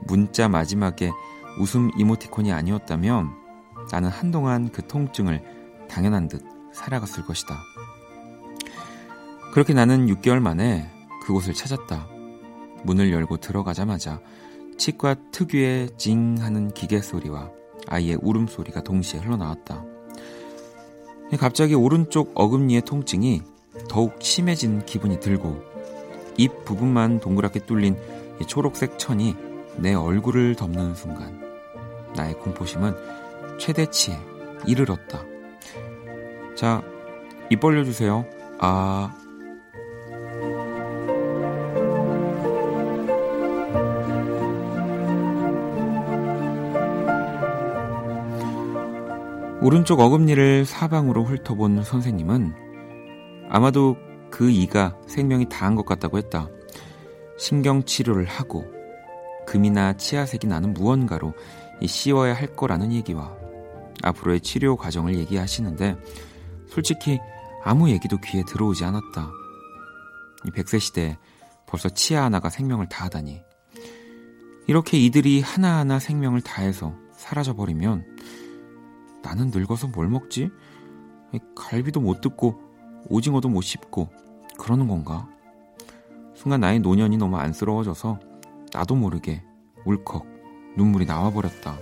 [0.08, 1.12] 문자 마지막에
[1.60, 3.45] 웃음 이모티콘이 아니었다면
[3.92, 5.42] 나는 한동안 그 통증을
[5.90, 6.44] 당연한 듯
[6.74, 7.58] 살아갔을 것이다.
[9.54, 10.90] 그렇게 나는 6개월 만에
[11.24, 12.08] 그곳을 찾았다.
[12.84, 14.20] 문을 열고 들어가자마자
[14.78, 17.50] 치과 특유의 징 하는 기계 소리와
[17.88, 19.84] 아이의 울음소리가 동시에 흘러나왔다.
[21.40, 23.42] 갑자기 오른쪽 어금니의 통증이
[23.90, 25.64] 더욱 심해진 기분이 들고
[26.38, 27.98] 입 부분만 동그랗게 뚫린
[28.42, 29.36] 이 초록색 천이
[29.78, 31.42] 내 얼굴을 덮는 순간
[32.16, 32.94] 나의 공포심은
[33.58, 34.18] 최대치에
[34.66, 35.24] 이르렀다.
[36.56, 36.82] 자,
[37.50, 38.26] 입 벌려주세요.
[38.60, 39.14] 아,
[49.62, 52.54] 오른쪽 어금니를 사방으로 훑어본 선생님은
[53.50, 53.98] 아마도
[54.30, 56.50] 그 이가 생명이 다한 것 같다고 했다.
[57.38, 58.66] 신경 치료를 하고
[59.48, 61.34] 금이나 치아색이 나는 무언가로
[61.84, 63.36] 씌워야 할 거라는 얘기와
[64.04, 65.98] 앞으로의 치료 과정을 얘기하시는데
[66.68, 67.20] 솔직히
[67.64, 69.32] 아무 얘기도 귀에 들어오지 않았다.
[70.46, 71.18] 이 100세 시대에
[71.66, 73.42] 벌써 치아 하나가 생명을 다하다니.
[74.68, 78.06] 이렇게 이들이 하나하나 생명을 다해서 사라져버리면
[79.24, 80.50] 나는 늙어서 뭘 먹지?
[81.56, 82.62] 갈비도 못 듣고
[83.10, 84.10] 오징어도 못 씹고
[84.58, 85.28] 그러는 건가?
[86.36, 88.20] 순간 나의 노년이 너무 안쓰러워져서
[88.74, 89.44] 나도 모르게
[89.86, 90.26] 울컥
[90.78, 91.78] 눈물이 나와버렸다.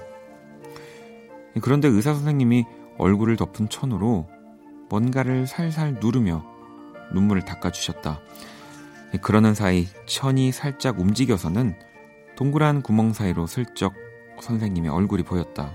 [1.61, 2.65] 그런데 의사 선생님이
[2.97, 4.27] 얼굴을 덮은 천으로
[4.89, 6.45] 뭔가를 살살 누르며
[7.13, 8.19] 눈물을 닦아주셨다.
[9.21, 11.75] 그러는 사이 천이 살짝 움직여서는
[12.35, 13.93] 동그란 구멍 사이로 슬쩍
[14.41, 15.73] 선생님의 얼굴이 보였다.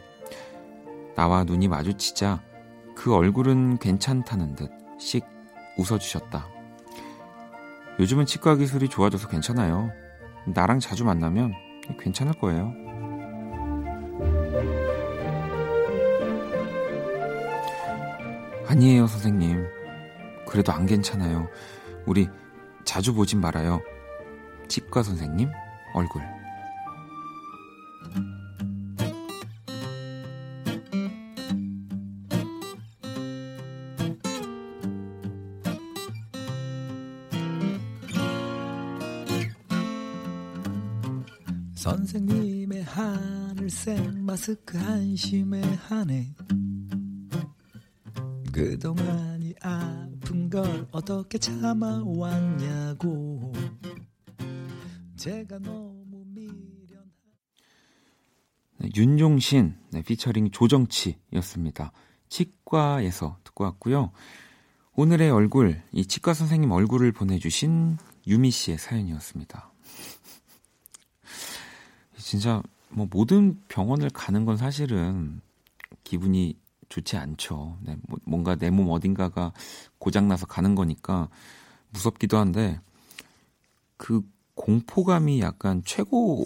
[1.14, 2.42] 나와 눈이 마주치자
[2.94, 5.24] 그 얼굴은 괜찮다는 듯 씩
[5.76, 6.48] 웃어주셨다.
[8.00, 9.90] 요즘은 치과 기술이 좋아져서 괜찮아요.
[10.46, 11.54] 나랑 자주 만나면
[11.98, 12.72] 괜찮을 거예요.
[18.68, 19.64] 아니에요, 선생님.
[20.46, 21.48] 그래도 안 괜찮아요.
[22.04, 22.28] 우리
[22.84, 23.80] 자주 보진 말아요.
[24.68, 25.50] 치과 선생님
[25.94, 26.22] 얼굴.
[41.74, 46.34] 선생님의 하늘색 마스크 한심해 하네
[48.58, 53.02] 그동안이 아픈 걸 어떻게 참아왔냐고
[55.14, 57.08] 제가 너무 미련
[58.78, 61.92] 네, 윤종신 네, 피처링 조정치였습니다.
[62.28, 64.10] 치과에서 듣고 왔고요.
[64.94, 69.70] 오늘의 얼굴, 이 치과 선생님 얼굴을 보내주신 유미 씨의 사연이었습니다.
[72.16, 75.42] 진짜 뭐 모든 병원을 가는 건 사실은
[76.02, 76.56] 기분이
[76.88, 77.76] 좋지 않죠.
[77.82, 79.52] 네, 뭐 뭔가 내 몸 어딘가가
[79.98, 81.28] 고장나서 가는 거니까
[81.90, 82.80] 무섭기도 한데
[83.96, 84.22] 그
[84.54, 86.44] 공포감이 약간 최고인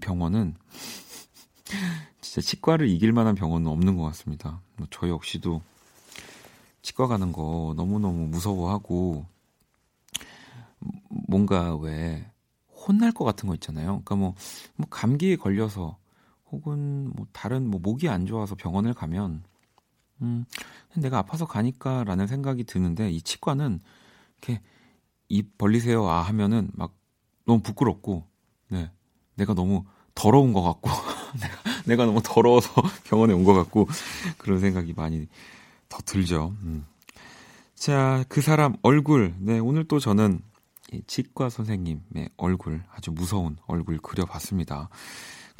[0.00, 0.54] 병원은
[2.20, 4.60] 진짜 치과를 이길 만한 병원은 없는 것 같습니다.
[4.76, 5.62] 뭐저 역시도
[6.82, 9.26] 치과 가는 거 너무너무 무서워하고
[11.28, 12.24] 뭔가 왜
[12.74, 13.86] 혼날 것 같은 거 있잖아요.
[14.04, 14.34] 그러니까 뭐,
[14.76, 15.98] 뭐 감기에 걸려서
[16.52, 19.42] 혹은 뭐 다른 뭐 목이 안 좋아서 병원을 가면
[20.22, 20.44] 음
[20.96, 23.80] 내가 아파서 가니까라는 생각이 드는데 이 치과는
[24.38, 24.60] 이렇게
[25.28, 26.94] 입 벌리세요 아 하면은 막
[27.46, 28.26] 너무 부끄럽고
[28.68, 28.90] 네
[29.36, 29.84] 내가 너무
[30.14, 30.90] 더러운 것 같고
[31.40, 32.70] 내가 내가 너무 더러워서
[33.04, 33.88] 병원에 온 것 같고
[34.38, 35.28] 그런 생각이 많이
[35.88, 36.54] 더 들죠.
[36.62, 36.86] 음.
[37.74, 39.34] 자, 그 사람 얼굴.
[39.38, 40.40] 네, 오늘 또 저는
[40.92, 44.88] 이 치과 선생님의 얼굴, 아주 무서운 얼굴 그려봤습니다.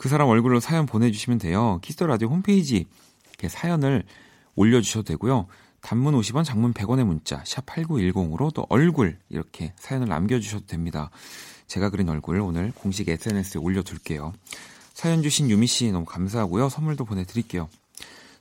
[0.01, 1.79] 그 사람 얼굴로 사연 보내주시면 돼요.
[1.83, 2.87] 키스 더 라디오 홈페이지
[3.47, 4.05] 사연을
[4.55, 5.47] 올려주셔도 되고요.
[5.83, 11.11] 단문 50원, 장문 100원의 문자, 샵 8910으로 또 얼굴 이렇게 사연을 남겨주셔도 됩니다.
[11.67, 14.33] 제가 그린 얼굴 오늘 공식 SNS에 올려둘게요.
[14.95, 16.71] 사연 주신 유미 씨 너무 감사하고요.
[16.71, 17.69] 선물도 보내드릴게요.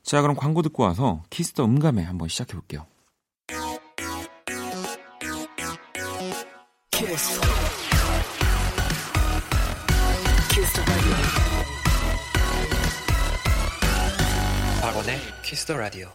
[0.02, 2.86] 자, 그럼 광고 듣고 와서 키스 더 음감회 한번 시작해 볼게요.
[6.92, 7.59] 키스 키스
[15.50, 16.10] 키스 더 라디오.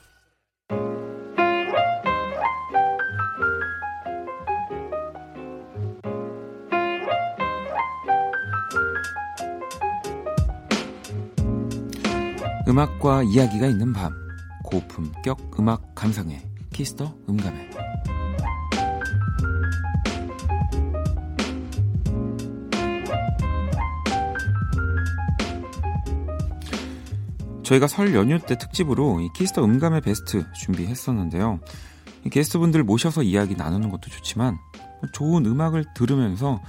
[12.68, 14.12] 음악과 이야기가 있는 밤
[14.62, 16.40] 고품격 음악 감상회
[16.72, 17.73] 키스 더 음감회
[27.64, 31.60] 저희가 설 연휴 때 특집으로 이 키스 더 음감회 베스트 준비했었는데요.
[32.24, 34.58] 이 게스트분들 모셔서 이야기 나누는 것도 좋지만
[35.12, 36.60] 좋은 음악을 들으면서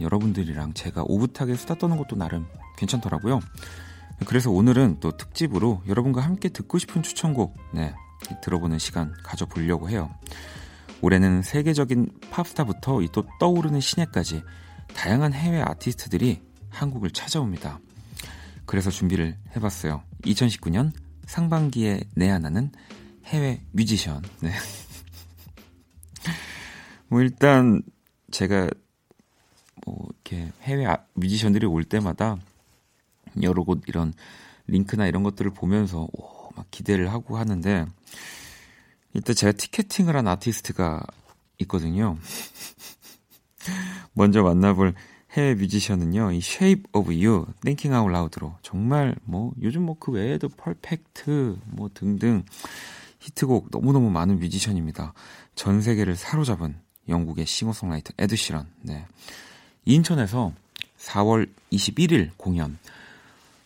[0.00, 3.40] 여러분들이랑 제가 오붓하게 수다 떠는 것도 나름 괜찮더라고요.
[4.26, 7.94] 그래서 오늘은 또 특집으로 여러분과 함께 듣고 싶은 추천곡 네,
[8.42, 10.10] 들어보는 시간 가져보려고 해요.
[11.00, 14.42] 올해는 세계적인 팝스타부터 이또 떠오르는 신예까지
[14.94, 17.78] 다양한 해외 아티스트들이 한국을 찾아옵니다.
[18.66, 20.02] 그래서 준비를 해봤어요.
[20.22, 20.92] 2019년
[21.26, 22.70] 상반기에 내한하는
[23.26, 24.22] 해외 뮤지션.
[24.40, 24.52] 네.
[27.08, 27.82] 뭐 일단
[28.30, 28.68] 제가
[29.86, 32.36] 뭐 이렇게 해외 아- 뮤지션들이 올 때마다
[33.42, 34.12] 여러 곳 이런
[34.66, 37.86] 링크나 이런 것들을 보면서 오, 막 기대를 하고 하는데
[39.12, 41.02] 일단 제가 ticketing을 한 아티스트가
[41.60, 42.18] 있거든요.
[44.12, 44.94] 먼저 만나볼
[45.34, 50.48] 해외 뮤지션은요, 이 Shape of You, Thinking Out Loud로 정말 뭐 요즘 뭐 그 외에도
[50.48, 52.44] Perfect 뭐 등등
[53.20, 55.12] 히트곡 너무너무 많은 뮤지션입니다.
[55.54, 56.76] 전 세계를 사로잡은
[57.08, 58.66] 영국의 싱어송라이터 에드 시런.
[58.82, 59.06] 네.
[59.84, 60.52] 인천에서
[60.98, 62.78] 4월 21일 공연.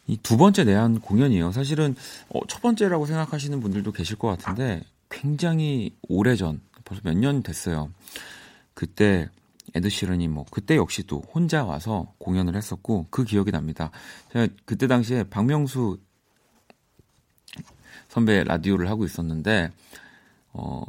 [0.07, 1.53] 이 두 번째 내한 공연이에요.
[1.53, 1.95] 사실은
[2.31, 7.91] 어, 첫 번째라고 생각하시는 분들도 계실 것 같은데 굉장히 오래전 벌써 몇 년 됐어요.
[8.75, 9.29] 그때
[9.79, 13.91] 에드 시런이 뭐 그때 역시 또 혼자 와서 공연을 했었고 그 기억이 납니다.
[14.33, 15.99] 제가 그때 당시에 박명수
[18.09, 19.71] 선배 라디오를 하고 있었는데
[20.53, 20.83] 어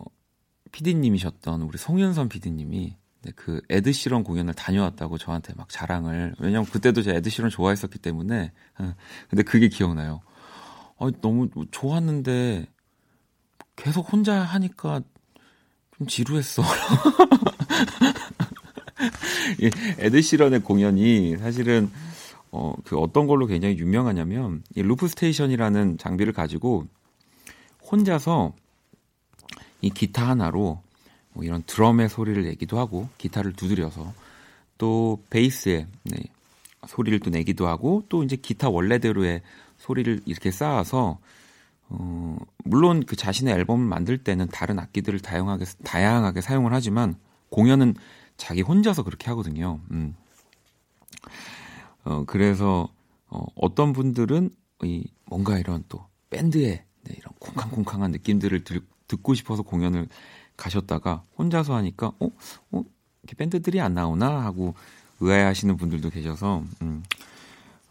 [0.72, 7.02] PD님이셨던 우리 송윤선 PD님이 네, 그 에드 시런 공연을 다녀왔다고 저한테 막 자랑을 왜냐면 그때도
[7.02, 8.96] 제가 에드 시런 좋아했었기 때문에 어,
[9.30, 10.22] 근데 그게 기억나요.
[10.98, 12.66] 어, 너무 좋았는데
[13.76, 15.02] 계속 혼자 하니까
[15.98, 16.64] 좀 지루했어.
[19.60, 21.90] 이 에드 시런의 공연이 사실은
[22.52, 26.88] 어, 그 어떤 걸로 굉장히 유명하냐면 이 loop station이라는 장비를 가지고
[27.92, 28.54] 혼자서
[29.82, 30.82] 이 기타 하나로
[31.34, 34.14] 뭐 이런 드럼의 소리를 내기도 하고 기타를 두드려서
[34.78, 36.18] 또 베이스에 네,
[36.88, 39.42] 소리를 또 내기도 하고 또 이제 기타 원래대로의
[39.78, 41.20] 소리를 이렇게 쌓아서
[41.90, 47.16] 어, 물론 그 자신의 앨범을 만들 때는 다른 악기들을 다양하게 다양하게 사용을 하지만
[47.50, 47.96] 공연은
[48.40, 49.82] 자기 혼자서 그렇게 하거든요.
[49.92, 50.16] 음.
[52.06, 52.88] 어, 그래서
[53.28, 54.50] 어, 어떤 분들은
[54.84, 60.08] 이 뭔가 이런 또 밴드의 네, 이런 쿵쾅쿵쾅한 느낌들을 들, 듣고 싶어서 공연을
[60.56, 62.30] 가셨다가 혼자서 하니까 어,
[62.72, 62.84] 어,
[63.24, 64.74] 이렇게 밴드들이 안 나오나 하고
[65.20, 67.04] 의아해하시는 분들도 계셔서 음,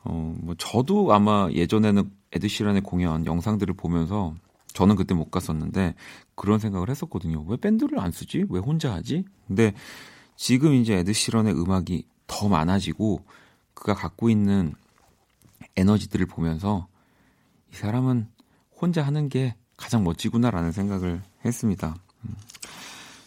[0.04, 4.34] 어, 뭐 저도 아마 예전에는 에드시런의 공연 영상들을 보면서
[4.72, 5.94] 저는 그때 못 갔었는데
[6.34, 7.44] 그런 생각을 했었거든요.
[7.48, 8.46] 왜 밴드를 안 쓰지?
[8.48, 9.24] 왜 혼자 하지?
[9.46, 9.74] 근데
[10.38, 13.24] 지금 이제 에드시런의 음악이 더 많아지고
[13.74, 14.72] 그가 갖고 있는
[15.74, 16.86] 에너지들을 보면서
[17.72, 18.28] 이 사람은
[18.80, 21.96] 혼자 하는 게 가장 멋지구나라는 생각을 했습니다.
[22.24, 22.36] 음,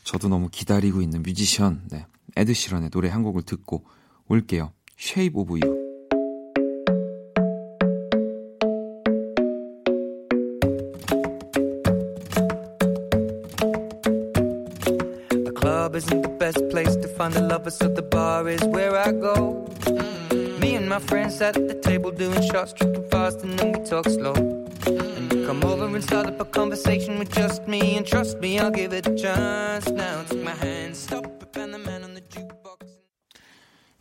[0.06, 2.06] 저도 너무 기다리고 있는 뮤지션 네,
[2.38, 3.84] 에드시런의 노래 한 곡을 듣고
[4.30, 4.72] 올게요.
[4.98, 5.81] Shape of You.
[17.72, 19.66] So the bar is where I go.
[20.60, 24.08] Me and my friends at the table doing shots, tripping fast, and then we talk
[24.10, 24.34] slow.
[24.86, 28.60] And you come over and start up a conversation with just me, and trust me,
[28.60, 29.90] I'll give it a chance.
[29.90, 32.88] Now take my hand, stop and the man on the jukebox.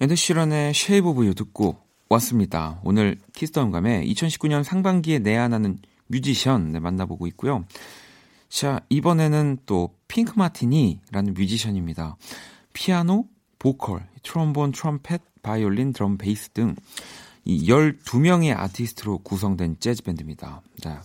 [0.00, 1.76] 에드 시런의 Shape of You 듣고
[2.08, 2.80] 왔습니다.
[2.82, 7.64] 오늘 키스덤감의 2019년 상반기에 내한하는 뮤지션 네, 만나보고 있고요.
[8.48, 12.16] 자, 이번에는 또 핑크 마티니라는 뮤지션입니다.
[12.72, 13.26] 피아노,
[13.60, 16.74] 보컬, 트롬본, 트럼펫, 바이올린, 드럼, 베이스 등
[17.44, 20.62] 이 12명의 아티스트로 구성된 재즈 밴드입니다.
[20.80, 21.02] 자,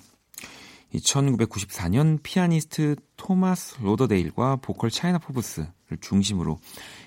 [0.91, 5.67] 이 1994년 피아니스트 토마스 로더데일과 보컬 차이나 포브스를
[6.01, 6.59] 중심으로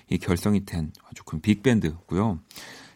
[0.09, 2.39] 이 결성이 된 아주 큰 빅밴드고요.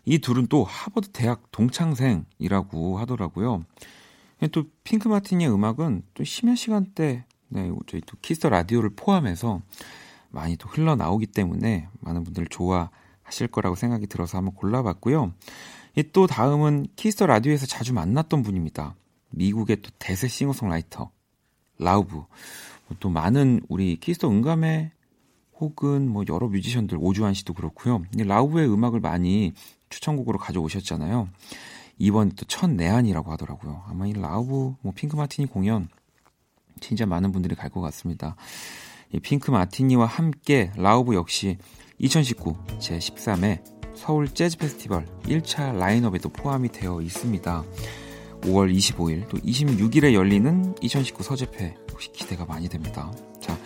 [0.05, 3.63] 이 둘은 또 하버드 대학 동창생이라고 하더라고요.
[4.51, 9.61] 또 핑크 마티니의 음악은 또 심야 시간대 네, 저희 또 키스 더 라디오를 포함해서
[10.33, 15.33] 많이 또 흘러나오기 때문에 많은 분들 좋아하실 거라고 생각이 들어서 한번 골라봤고요.
[15.95, 18.95] 이 또 다음은 키스 더 라디오에서 자주 만났던 분입니다.
[19.29, 21.11] 미국의 또 대세 싱어송라이터
[21.77, 22.23] 라우브.
[22.87, 24.91] 뭐또 많은 우리 키스 더 음감회
[25.59, 28.03] 혹은 뭐 여러 뮤지션들 오주환 씨도 그렇고요.
[28.17, 29.53] 이 라우브의 음악을 많이
[29.89, 31.29] 추천곡으로 가져오셨잖아요.
[31.99, 33.83] 이번 또 첫 내한이라고 하더라고요.
[33.87, 35.89] 아마 이 라우브 뭐 핑크 마티니 공연
[36.81, 38.35] 진짜 많은 분들이 갈 것 같습니다.
[39.13, 41.57] 이 핑크 마티니와 함께 라우브 역시
[41.99, 43.63] 2019 제13회
[43.95, 47.63] 서울 재즈 페스티벌 1차 라인업에도 포함이 되어 있습니다.
[48.41, 53.11] 5월 25일 또 26일에 열리는 2019 서재페 혹시 기대가 많이 됩니다.
[53.39, 53.57] 자,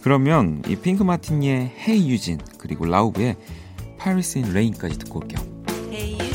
[0.00, 3.36] 그러면 이 핑크 마티니의 Hey Eugene 그리고 라우브의
[3.98, 5.40] Paris in Rain까지 듣고 올게요.
[5.92, 6.33] Hey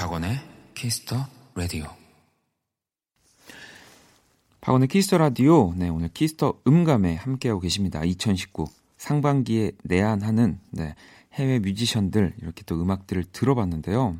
[0.00, 0.40] 박원의
[0.74, 1.84] 키스 더 라디오.
[4.62, 5.74] 박원의 키스 더 라디오.
[5.76, 8.02] 네, 오늘 키스 더 음감회 함께하고 계십니다.
[8.02, 8.64] 2019
[8.96, 10.94] 상반기에 내한하는 네,
[11.34, 14.16] 해외 뮤지션들 이렇게 또 음악들을 들어봤는데요.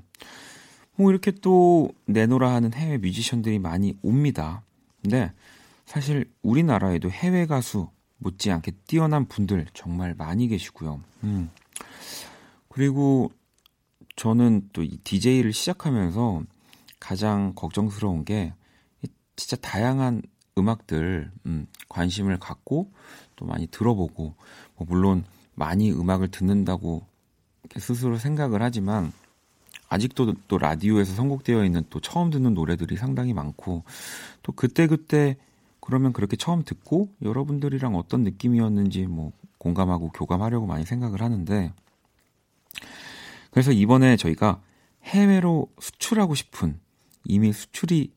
[0.96, 4.62] 뭐 이렇게 또 내노라 하는 해외 뮤지션들이 많이 옵니다.
[5.00, 5.32] 근데
[5.86, 11.00] 사실 우리나라에도 해외 가수 못지않게 뛰어난 분들 정말 많이 계시고요.
[11.24, 11.48] 음.
[12.68, 13.32] 그리고
[14.20, 16.42] 저는 또 이 DJ를 시작하면서
[16.98, 18.52] 가장 걱정스러운 게
[19.34, 20.20] 진짜 다양한
[20.58, 22.92] 음악들 음, 관심을 갖고
[23.36, 24.34] 또 많이 들어보고
[24.76, 27.06] 뭐 물론 많이 음악을 듣는다고
[27.78, 29.10] 스스로 생각을 하지만
[29.88, 33.84] 아직도 또 라디오에서 선곡되어 있는 또 처음 듣는 노래들이 상당히 많고
[34.42, 35.38] 또 그때그때
[35.80, 41.72] 그러면 그렇게 처음 듣고 여러분들이랑 어떤 느낌이었는지 뭐 공감하고 교감하려고 많이 생각을 하는데
[43.50, 44.62] 그래서 이번에 저희가
[45.04, 46.78] 해외로 수출하고 싶은
[47.24, 48.12] 이미 수출이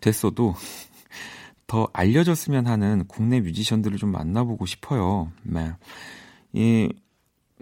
[0.00, 0.54] 됐어도
[1.66, 5.30] 더 알려졌으면 하는 국내 뮤지션들을 좀 만나보고 싶어요.
[5.42, 5.72] 네.
[6.52, 6.88] 이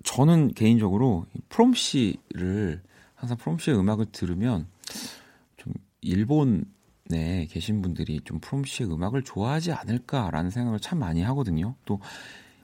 [0.03, 2.83] 저는 개인적으로 프롬 씨를
[3.15, 4.67] 항상 프롬 씨의 음악을 들으면
[5.57, 11.75] 좀 일본에 계신 분들이 좀 프롬 씨의 음악을 좋아하지 않을까라는 생각을 참 많이 하거든요.
[11.85, 12.01] 또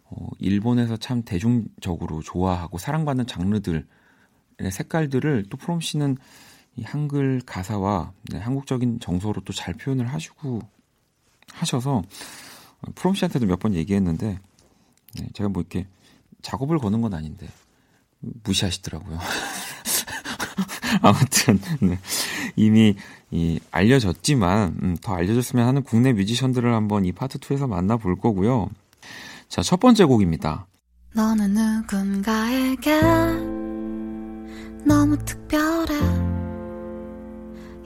[0.05, 3.85] 어, 일본에서 참 대중적으로 좋아하고 사랑받는 장르들의
[4.71, 6.17] 색깔들을 또 프롬 씨는
[6.77, 10.61] 이 한글 가사와 네, 한국적인 정서로 또 잘 표현을 하시고
[11.53, 12.03] 하셔서
[12.95, 14.39] 프롬 씨한테도 몇 번 얘기했는데
[15.17, 15.87] 네, 제가 뭐 이렇게
[16.43, 17.49] 작업을 거는 건 아닌데
[18.45, 19.19] 무시하시더라고요.
[21.03, 21.99] 아무튼 네.
[22.57, 22.95] 이미
[23.31, 28.71] 이 알려졌지만 음, 더 알려졌으면 하는 국내 뮤지션들을 한번 이 파트 2에서 만나볼 거고요.
[29.49, 30.67] 자, 첫 번째 곡입니다.
[31.15, 33.01] 너는 누군가에게
[34.85, 35.95] 너무 특별해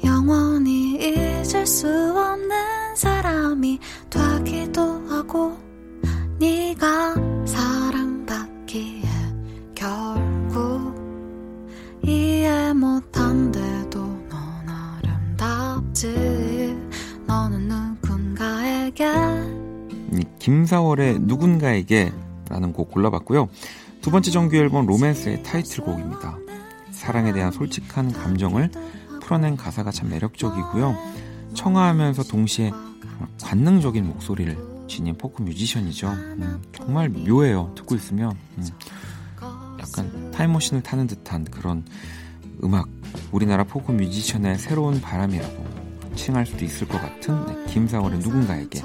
[0.04, 3.78] 영원히 잊을 수 없는 사람이
[4.10, 5.56] 되기도 하고
[6.40, 7.14] 네가
[7.46, 9.02] 사랑받기에
[9.74, 10.94] 결국
[12.04, 16.08] 이해 못한데도 넌 아름답지
[17.26, 19.12] 너는 누군가에게
[20.12, 22.12] 이 김사월의 누군가에게
[22.48, 23.48] 라는 곡 골라봤고요.
[24.00, 26.47] 두 번째 정규 앨범 로맨스의 타이틀곡입니다.
[26.98, 28.70] 사랑에 대한 솔직한 감정을
[29.22, 30.96] 풀어낸 가사가 참 매력적이고요.
[31.54, 32.72] 청아하면서 동시에
[33.40, 34.56] 관능적인 목소리를
[34.88, 36.08] 지닌 포크 뮤지션이죠.
[36.08, 37.72] 음, 정말 묘해요.
[37.76, 38.66] 듣고 있으면 음,
[39.80, 41.84] 약간 타임머신을 타는 듯한 그런
[42.64, 42.88] 음악.
[43.30, 45.66] 우리나라 포크 뮤지션의 새로운 바람이라고
[46.16, 48.82] 칭할 수도 있을 것 같은 네, 김사월의 누군가에게.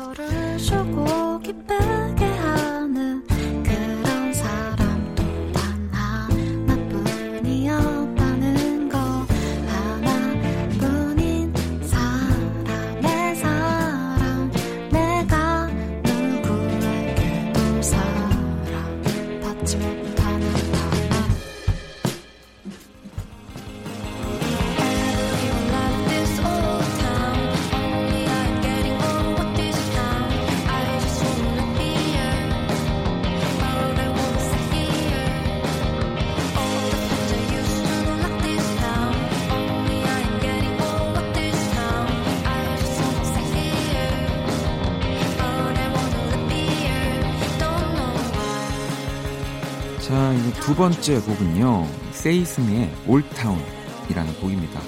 [50.14, 51.88] 자, 이제 두 번째 곡은요.
[52.12, 54.80] 세이수미의 Old Town이라는 곡입니다.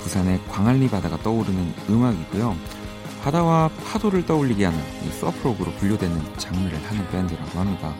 [0.00, 2.56] 부산의 광안리 바다가 떠오르는 음악이고요.
[3.22, 7.94] 바다와 파도를 떠올리게 하는 이 surf rock으로 분류되는 장르를 하는 밴드라고 합니다.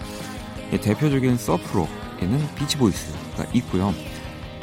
[0.73, 3.93] 이 대표적인 surf rock에는 비치보이스가 있고요.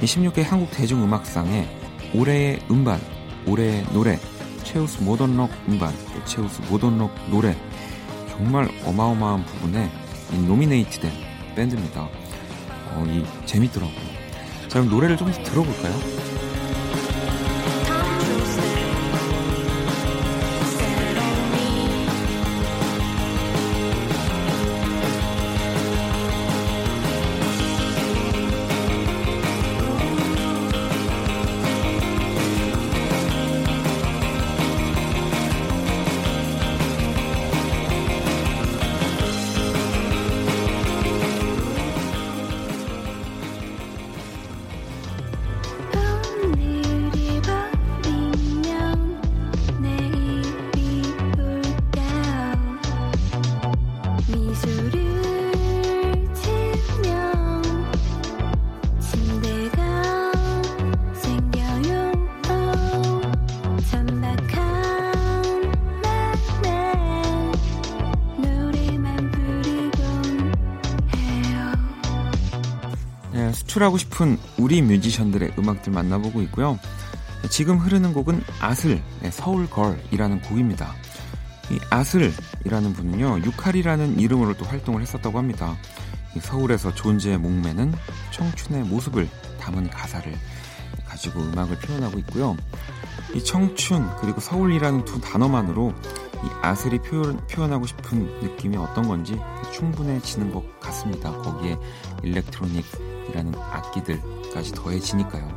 [0.01, 1.70] 이 16회 한국 대중음악상에
[2.16, 2.99] 올해의 음반,
[3.45, 4.18] 올해의 노래,
[4.64, 7.55] 최우수 모던록 음반, 또 최우수 모던록 노래
[8.32, 9.91] 정말 어마어마한 부분에
[10.34, 11.29] 이 노미네이트된
[11.60, 12.03] 밴드입니다.
[12.03, 13.97] 어, 이 재밌더라고요.
[14.70, 16.29] 자, 그럼 노래를 좀 들어볼까요?
[73.80, 76.78] 네, 수출하고 싶은 우리 뮤지션들의 음악들 만나보고 있고요.
[77.50, 80.94] 지금 흐르는 곡은 아슬의 Seoul Girl이라는 곡입니다.
[81.72, 85.78] 이 아슬이라는 분은요, 유칼이라는 이름으로 또 활동을 했었다고 합니다.
[86.36, 87.94] 이 서울에서 존재의 목매는
[88.32, 89.30] 청춘의 모습을
[89.62, 90.36] 담은 가사를
[91.08, 92.58] 가지고 음악을 표현하고 있고요.
[93.34, 95.94] 이 청춘 그리고 서울이라는 두 단어만으로
[96.44, 99.40] 이 아슬이 표현, 표현하고 싶은 느낌이 어떤 건지
[99.74, 101.32] 충분해지는 것 같습니다.
[101.32, 101.78] 거기에
[102.24, 105.48] 일렉트로닉 이라는 악기들까지 더해지니까요.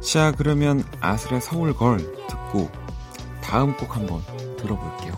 [0.00, 1.98] 자, 그러면 아슬의 서울걸
[2.28, 2.70] 듣고
[3.42, 4.22] 다음 곡 한번
[4.56, 5.12] 들어볼게요.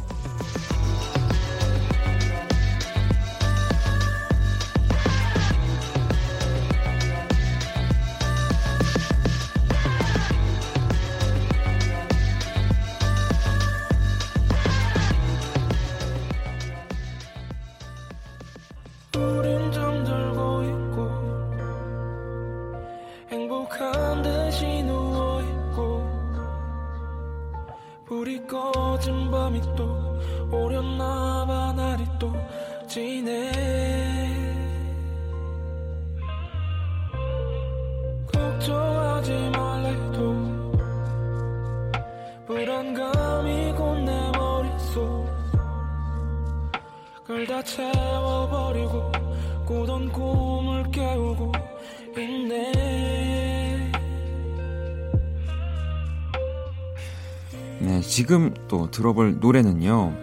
[58.96, 60.14] 들어볼 노래는요.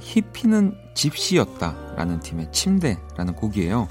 [0.00, 3.88] 히피는 집시였다라는 팀의 침대라는 곡이에요.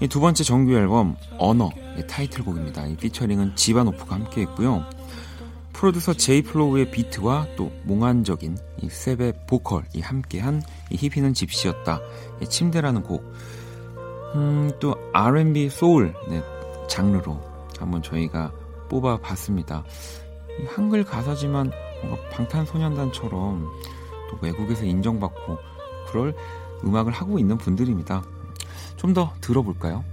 [0.00, 2.86] 이 두 번째 정규 앨범 언어 의 타이틀곡입니다.
[2.86, 4.84] 이 피처링은 지바노프가 함께 했고요.
[5.72, 12.00] 프로듀서 제이 플로우의 비트와 또 몽환적인 이 셉의 보컬이 함께한 이 히피는 집시였다.
[12.42, 13.22] 이 침대라는 곡.
[14.34, 16.42] 음, 또 R&B 소울 네,
[16.88, 17.40] 장르로
[17.78, 18.52] 한번 저희가
[18.88, 19.84] 뽑아봤습니다.
[20.60, 21.70] 이 한글 가사지만
[22.02, 23.70] 뭔가 방탄소년단처럼
[24.30, 25.58] 또 외국에서 인정받고
[26.08, 26.34] 그럴
[26.84, 28.22] 음악을 하고 있는 분들입니다.
[28.96, 30.04] 좀 더 들어볼까요?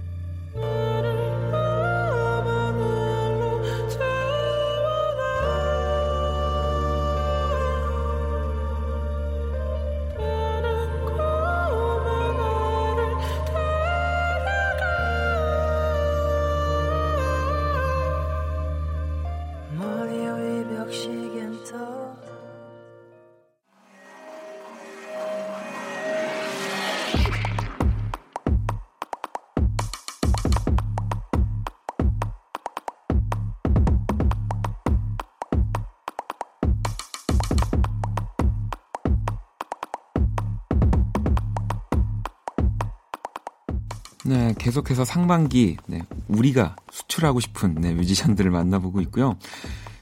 [44.64, 49.36] 계속해서 상반기 네, 우리가 수출하고 싶은 네, 뮤지션들을 만나보고 있고요.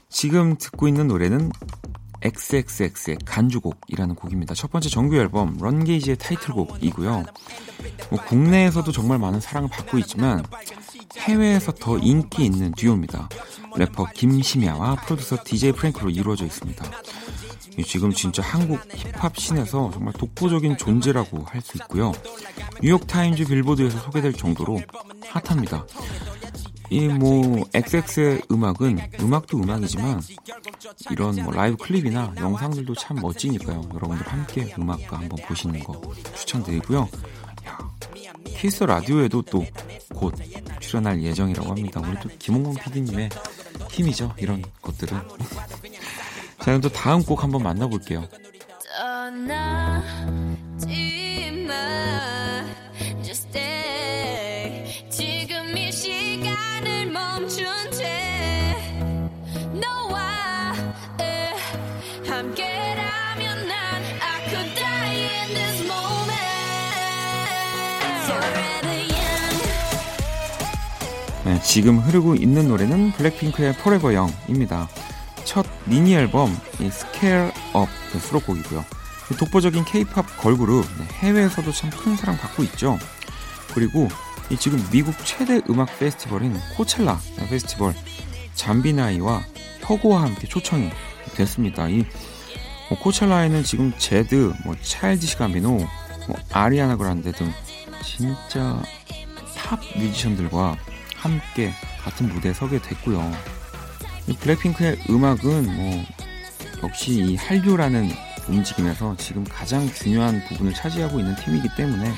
[0.07, 1.51] 지금 듣고 있는 노래는
[2.21, 4.55] XXX의 간주곡이라는 곡입니다.
[4.55, 7.25] 첫 번째 정규 앨범 Language의 타이틀곡이고요.
[8.09, 10.45] 뭐 국내에서도 정말 많은 사랑을 받고 있지만
[11.17, 13.27] 해외에서 더 인기 있는 듀오입니다.
[13.75, 16.85] 래퍼 김심야와 프로듀서 DJ 프랭크로 이루어져 있습니다.
[17.77, 22.11] 이 지금 진짜 한국 힙합 씬에서 정말 독보적인 존재라고 할 수 있고요.
[22.81, 24.81] 뉴욕타임즈 빌보드에서 소개될 정도로
[25.29, 25.85] 핫합니다.
[26.89, 30.21] 이 뭐 XXX의 음악은 음악도 음악이지만
[31.09, 33.81] 이런 뭐 라이브 클립이나 영상들도 참 멋지니까요.
[33.93, 35.99] 여러분들 함께 음악과 한번 보시는 거
[36.35, 37.07] 추천드리고요.
[37.67, 37.79] 야,
[38.45, 39.63] 키스 라디오에도 또
[40.13, 40.35] 곧
[40.79, 41.99] 출연할 예정이라고 합니다.
[42.01, 43.29] 우리 또 김홍범 PD님의
[43.89, 44.31] 힘이죠.
[44.37, 45.17] 이런 것들은.
[46.63, 48.25] 자, 그럼 또 다음 곡 한번 만나볼게요.
[71.43, 74.87] 네, 지금 흐르고 있는 노래는 블랙핑크의 Forever Young입니다.
[75.83, 78.85] 첫 미니 앨범 이 Scare Up 의 수록곡이고요.
[79.31, 82.97] 이 독보적인 K-팝 걸그룹 네, 해외에서도 참 큰 사랑 받고 있죠.
[83.73, 84.07] 그리고
[84.49, 87.19] 이 지금 미국 최대 음악 페스티벌인 코첼라
[87.49, 87.93] 페스티벌
[88.55, 89.43] 잠비나이와
[89.81, 90.89] 혁오와 함께 초청이
[91.35, 91.87] 됐습니다.
[91.89, 92.05] 이
[92.89, 97.51] 뭐, 코첼라에는 지금 제드, 뭐 차일디시 가미노, 뭐 아리아나 그란데 등
[98.03, 98.81] 진짜
[99.55, 100.77] 탑 뮤지션들과
[101.15, 101.73] 함께
[102.03, 103.31] 같은 무대에 서게 됐고요.
[104.27, 106.05] 이 블랙핑크의 음악은 뭐
[106.83, 108.09] 역시 이 한류라는
[108.47, 112.09] 움직임에서 지금 가장 중요한 부분을 차지하고 있는 팀이기 때문에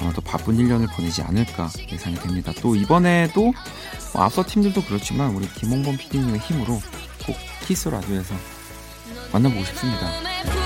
[0.00, 2.52] 어, 더 바쁜 1년을 보내지 않을까 예상이 됩니다.
[2.60, 3.52] 또 이번에도
[4.12, 6.80] 뭐 앞서 팀들도 그렇지만 우리 김홍범 PD님의 힘으로
[7.26, 7.36] 꼭
[7.66, 8.34] 키스 라디오에서
[9.32, 10.65] 만나보고 싶습니다.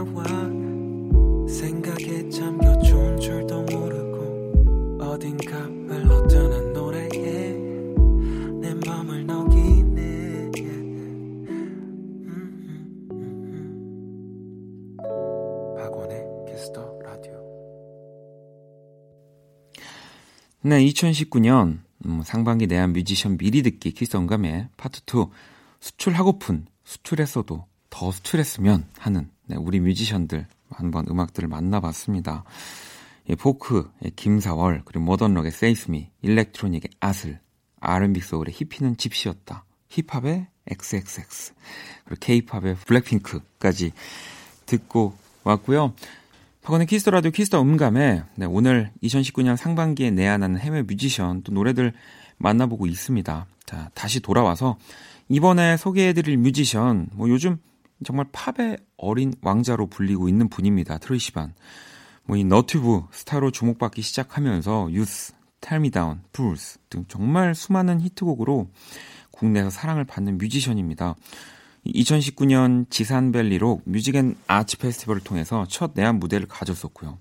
[20.71, 25.25] 네, 2019년 음, 상반기 내한 뮤지션 미리 듣기 키스 음감의 파트 2
[25.81, 32.45] 수출하고픈 수출했어도 더 수출했으면 하는 네, 우리 뮤지션들 한번 음악들을 만나봤습니다.
[33.29, 37.41] 예, 포크, 예, 김사월, 그리고 모던록의 세이수미, 일렉트로닉의 아슬,
[37.81, 39.65] R&B 소울의 히피는 집시였다.
[39.89, 41.53] 힙합의 XXX,
[42.05, 43.91] 그리고 K-팝의 블랙핑크까지
[44.65, 45.93] 듣고 왔고요.
[46.61, 51.51] 박원의 키스 더 라디오 키스 더 음감에 네, 오늘 2019년 상반기에 내한하는 해외 뮤지션 또
[51.51, 51.91] 노래들
[52.37, 53.47] 만나보고 있습니다.
[53.65, 54.77] 자, 다시 돌아와서
[55.27, 57.57] 이번에 소개해드릴 뮤지션 뭐 요즘
[58.03, 60.99] 정말 팝의 어린 왕자로 불리고 있는 분입니다.
[60.99, 61.53] 트로이 시반.
[62.25, 68.69] 뭐 이 너튜브 스타로 주목받기 시작하면서 Youth, Talk Me Down, Fools 등 정말 수많은 히트곡으로
[69.31, 71.15] 국내에서 사랑을 받는 뮤지션입니다.
[71.85, 77.17] 2019년 지산벨리로 뮤직앤 아츠 페스티벌을 통해서 첫 내한 무대를 가졌었고요.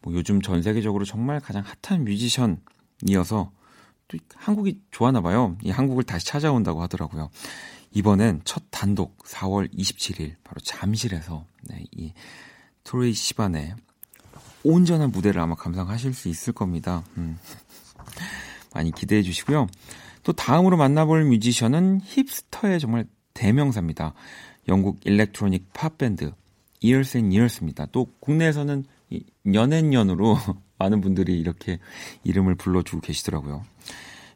[0.00, 3.52] 뭐 요즘 전 세계적으로 정말 가장 핫한 뮤지션이어서
[4.08, 5.56] 또 한국이 좋아나 봐요.
[5.62, 7.30] 이 한국을 다시 찾아온다고 하더라고요.
[7.92, 12.12] 이번엔 첫 단독 4월 27일 바로 잠실에서 네, 이
[12.84, 13.74] 트로이 시반의
[14.64, 17.04] 온전한 무대를 아마 감상하실 수 있을 겁니다.
[17.16, 17.38] 음.
[18.74, 19.66] 많이 기대해 주시고요.
[20.22, 24.14] 또 다음으로 만나볼 뮤지션은 힙스터의 정말 대명사입니다.
[24.68, 26.32] 영국 일렉트로닉 팝 밴드
[26.84, 27.86] Years and Years입니다.
[27.92, 28.84] 또 국내에서는
[29.52, 30.36] 연앤연으로
[30.78, 31.78] 많은 분들이 이렇게
[32.24, 33.62] 이름을 불러주고 계시더라고요.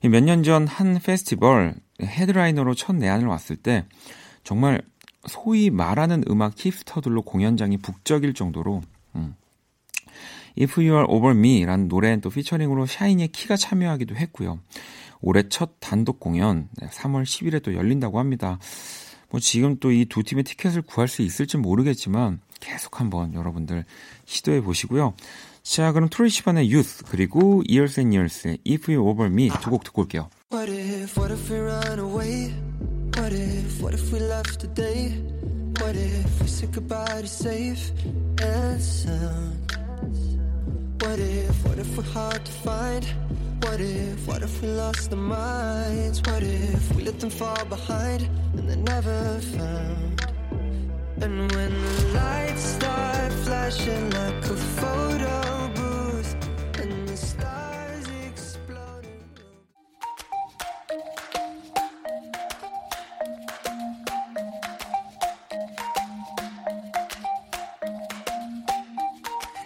[0.04, 3.84] 몇 년 전 한 페스티벌 헤드라이너로 첫 내한을 왔을 때
[4.44, 4.82] 정말
[5.26, 8.82] 소위 말하는 음악 힙스터들로 공연장이 북적일 정도로
[9.16, 9.34] 음.
[10.58, 14.60] If You're Over Me라는 노래는 또 피처링으로 샤이니의 키가 참여하기도 했고요.
[15.26, 18.60] 올해 첫 단독 공연 3월 10일에 또 열린다고 합니다.
[19.28, 23.84] 뭐 지금 또 이 두 팀의 티켓을 구할 수 있을지 모르겠지만 계속 한번 여러분들
[24.24, 25.14] 시도해 보시고요.
[25.64, 29.82] 자, 그럼 트로이 시반의 Youth 그리고 Years and Years의 If You Over Me 두 곡
[29.82, 30.30] 듣고 올게요.
[30.52, 32.54] What if, what if we run away?
[33.18, 35.10] What if, what if we left today?
[35.80, 37.90] What if we said goodbye to safe
[38.40, 39.74] and sound?
[41.02, 43.04] What if, what if we're hard to find?
[43.60, 46.20] What if, what if we lost our minds?
[46.22, 48.22] What if we let them fall behind
[48.54, 50.26] and they're never found?
[51.20, 56.34] And when the lights start flashing like a photo booth
[56.80, 59.24] and the stars exploding.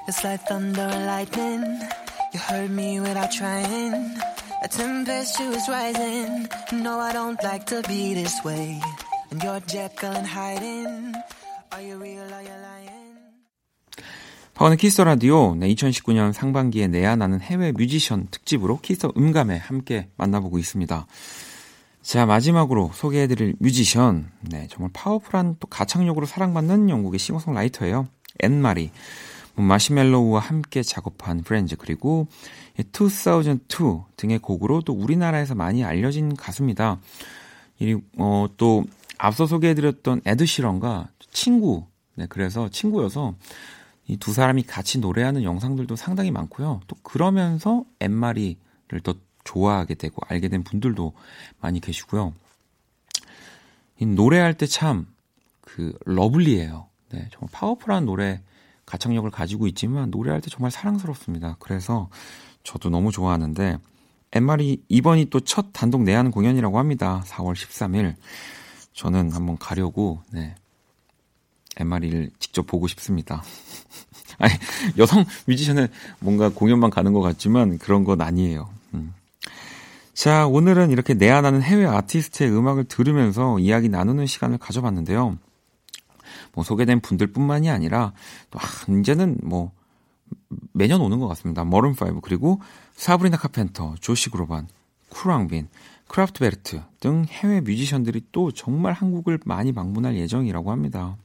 [0.09, 2.00] It's like thunder and lightning.
[2.33, 4.15] You heard me without trying.
[4.63, 6.47] A tempestuous is rising.
[6.71, 8.81] No, I don't like to be this way.
[9.33, 11.15] And you're Jekyll and hiding.
[11.73, 12.33] Are you real?
[12.33, 13.19] Are you lying?
[14.55, 21.07] 박원의 키스 라디오 네, 2019년 상반기에 내한하는 해외 뮤지션 특집으로 키스 음감에 함께 만나보고 있습니다.
[22.03, 28.07] 자 마지막으로 소개해드릴 뮤지션 네 정말 파워풀한 또 가창력으로 사랑받는 영국의 싱어송라이터예요.
[28.39, 29.30] 앤마리 뭐
[29.63, 32.27] 마시멜로우와 함께 작업한 프렌즈 그리고
[32.79, 36.99] 2002 등의 곡으로 또 우리나라에서 많이 알려진 가수입니다.
[37.79, 38.85] 이, 어, 또
[39.19, 43.35] 앞서 소개해드렸던 에드 시런과 친구 네 그래서 친구여서
[44.09, 46.81] 이 두 사람이 같이 노래하는 영상들도 상당히 많고요.
[46.89, 48.57] 또 그러면서 엠마리를
[49.05, 51.13] 더 좋아하게 되고 알게 된 분들도
[51.61, 52.35] 많이 계시고요.
[54.01, 55.07] 이 노래할 때 참
[55.75, 56.87] 그 러블리해요.
[57.11, 58.41] 네, 정말 파워풀한 노래
[58.91, 61.57] 가창력을 가지고 있지만 노래할 때 정말 사랑스럽습니다.
[61.61, 62.09] 그래서
[62.65, 63.79] 저도 너무 좋아하는데
[64.33, 67.23] 엠마리 이번이 또 첫 단독 내한 공연이라고 합니다.
[67.27, 68.15] 4월 13일.
[68.93, 70.55] 저는 한번 가려고 네.
[71.77, 73.43] 엠마리를 직접 보고 싶습니다.
[74.39, 74.53] 아니,
[74.99, 75.87] 여성 뮤지션은
[76.19, 78.69] 뭔가 공연만 가는 것 같지만 그런 건 아니에요.
[78.95, 79.15] 음.
[80.15, 85.39] 자, 오늘은 이렇게 내한하는 해외 아티스트의 음악을 들으면서 이야기 나누는 시간을 가져봤는데요.
[86.53, 88.13] 뭐 소개된 분들뿐만이 아니라
[88.51, 88.63] 또 아,
[89.01, 89.73] 이제는 뭐
[90.73, 91.65] 매년 오는 것 같습니다.
[91.65, 92.61] 마룬 파이브 그리고
[92.95, 94.69] 사브리나 카펜터, 조시 그로반,
[95.11, 95.69] 크루앙빈,
[96.09, 101.17] 크라프트베르크 등 해외 뮤지션들이 또 정말 한국을 많이 방문할 예정이라고 합니다.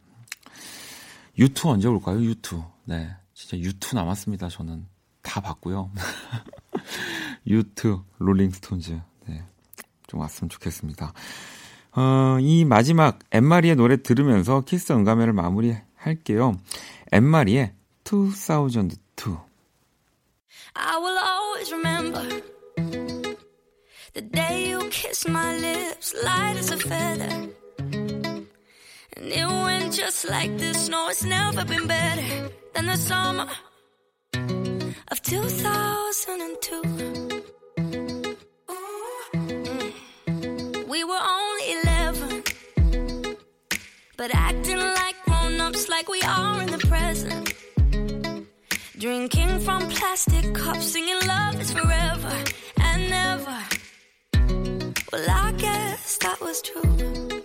[1.38, 2.22] 유투 언제 올까요?
[2.22, 2.64] 유투.
[2.86, 3.10] 네.
[3.34, 4.48] 진짜 유투 남았습니다.
[4.48, 4.86] 저는
[5.22, 5.92] 다 봤고요.
[7.48, 9.02] 유트, 롤링스톤즈.
[9.28, 9.44] 네.
[10.08, 11.14] 좀 왔으면 좋겠습니다.
[11.96, 16.58] 어, 이 마지막 엠마리의 노래 들으면서 키스 응가면을 마무리 할게요.
[17.12, 17.74] 엠마리의
[18.04, 19.38] 2002.
[20.78, 22.42] I will always remember
[24.14, 27.50] the day you kissed my lips, light as a feather.
[29.18, 30.90] And it went just like this.
[30.90, 33.48] No, it's never been better than the summer
[35.10, 37.25] of 2002.
[44.18, 47.54] But acting like grown ups, like we are in the present.
[48.98, 52.44] Drinking from plastic cups, singing love is forever
[52.82, 53.58] and never.
[55.12, 57.45] Well, I guess that was true.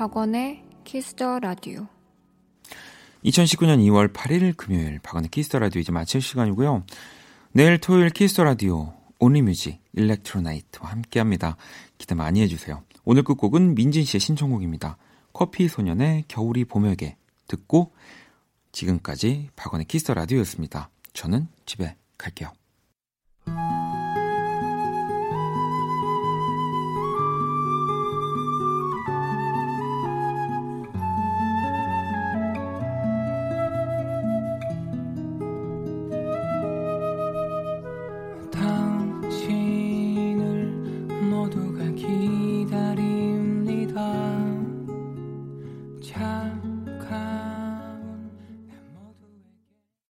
[0.00, 1.86] 박원의 키스 더 라디오
[3.22, 6.84] 2019년 2월 8일 금요일 박원의 키스 더 라디오 이제 마칠 시간이고요.
[7.52, 11.58] 내일 토요일 키스터 라디오 온리뮤직 일렉트로나이트와 함께합니다.
[11.98, 12.82] 기대 많이 해주세요.
[13.04, 14.96] 오늘 끝곡은 민진 씨의 신청곡입니다.
[15.34, 17.92] 커피 소년의 겨울이 봄에게 듣고
[18.72, 20.88] 지금까지 박원의 키스 더 라디오였습니다.
[21.12, 22.50] 저는 집에 갈게요.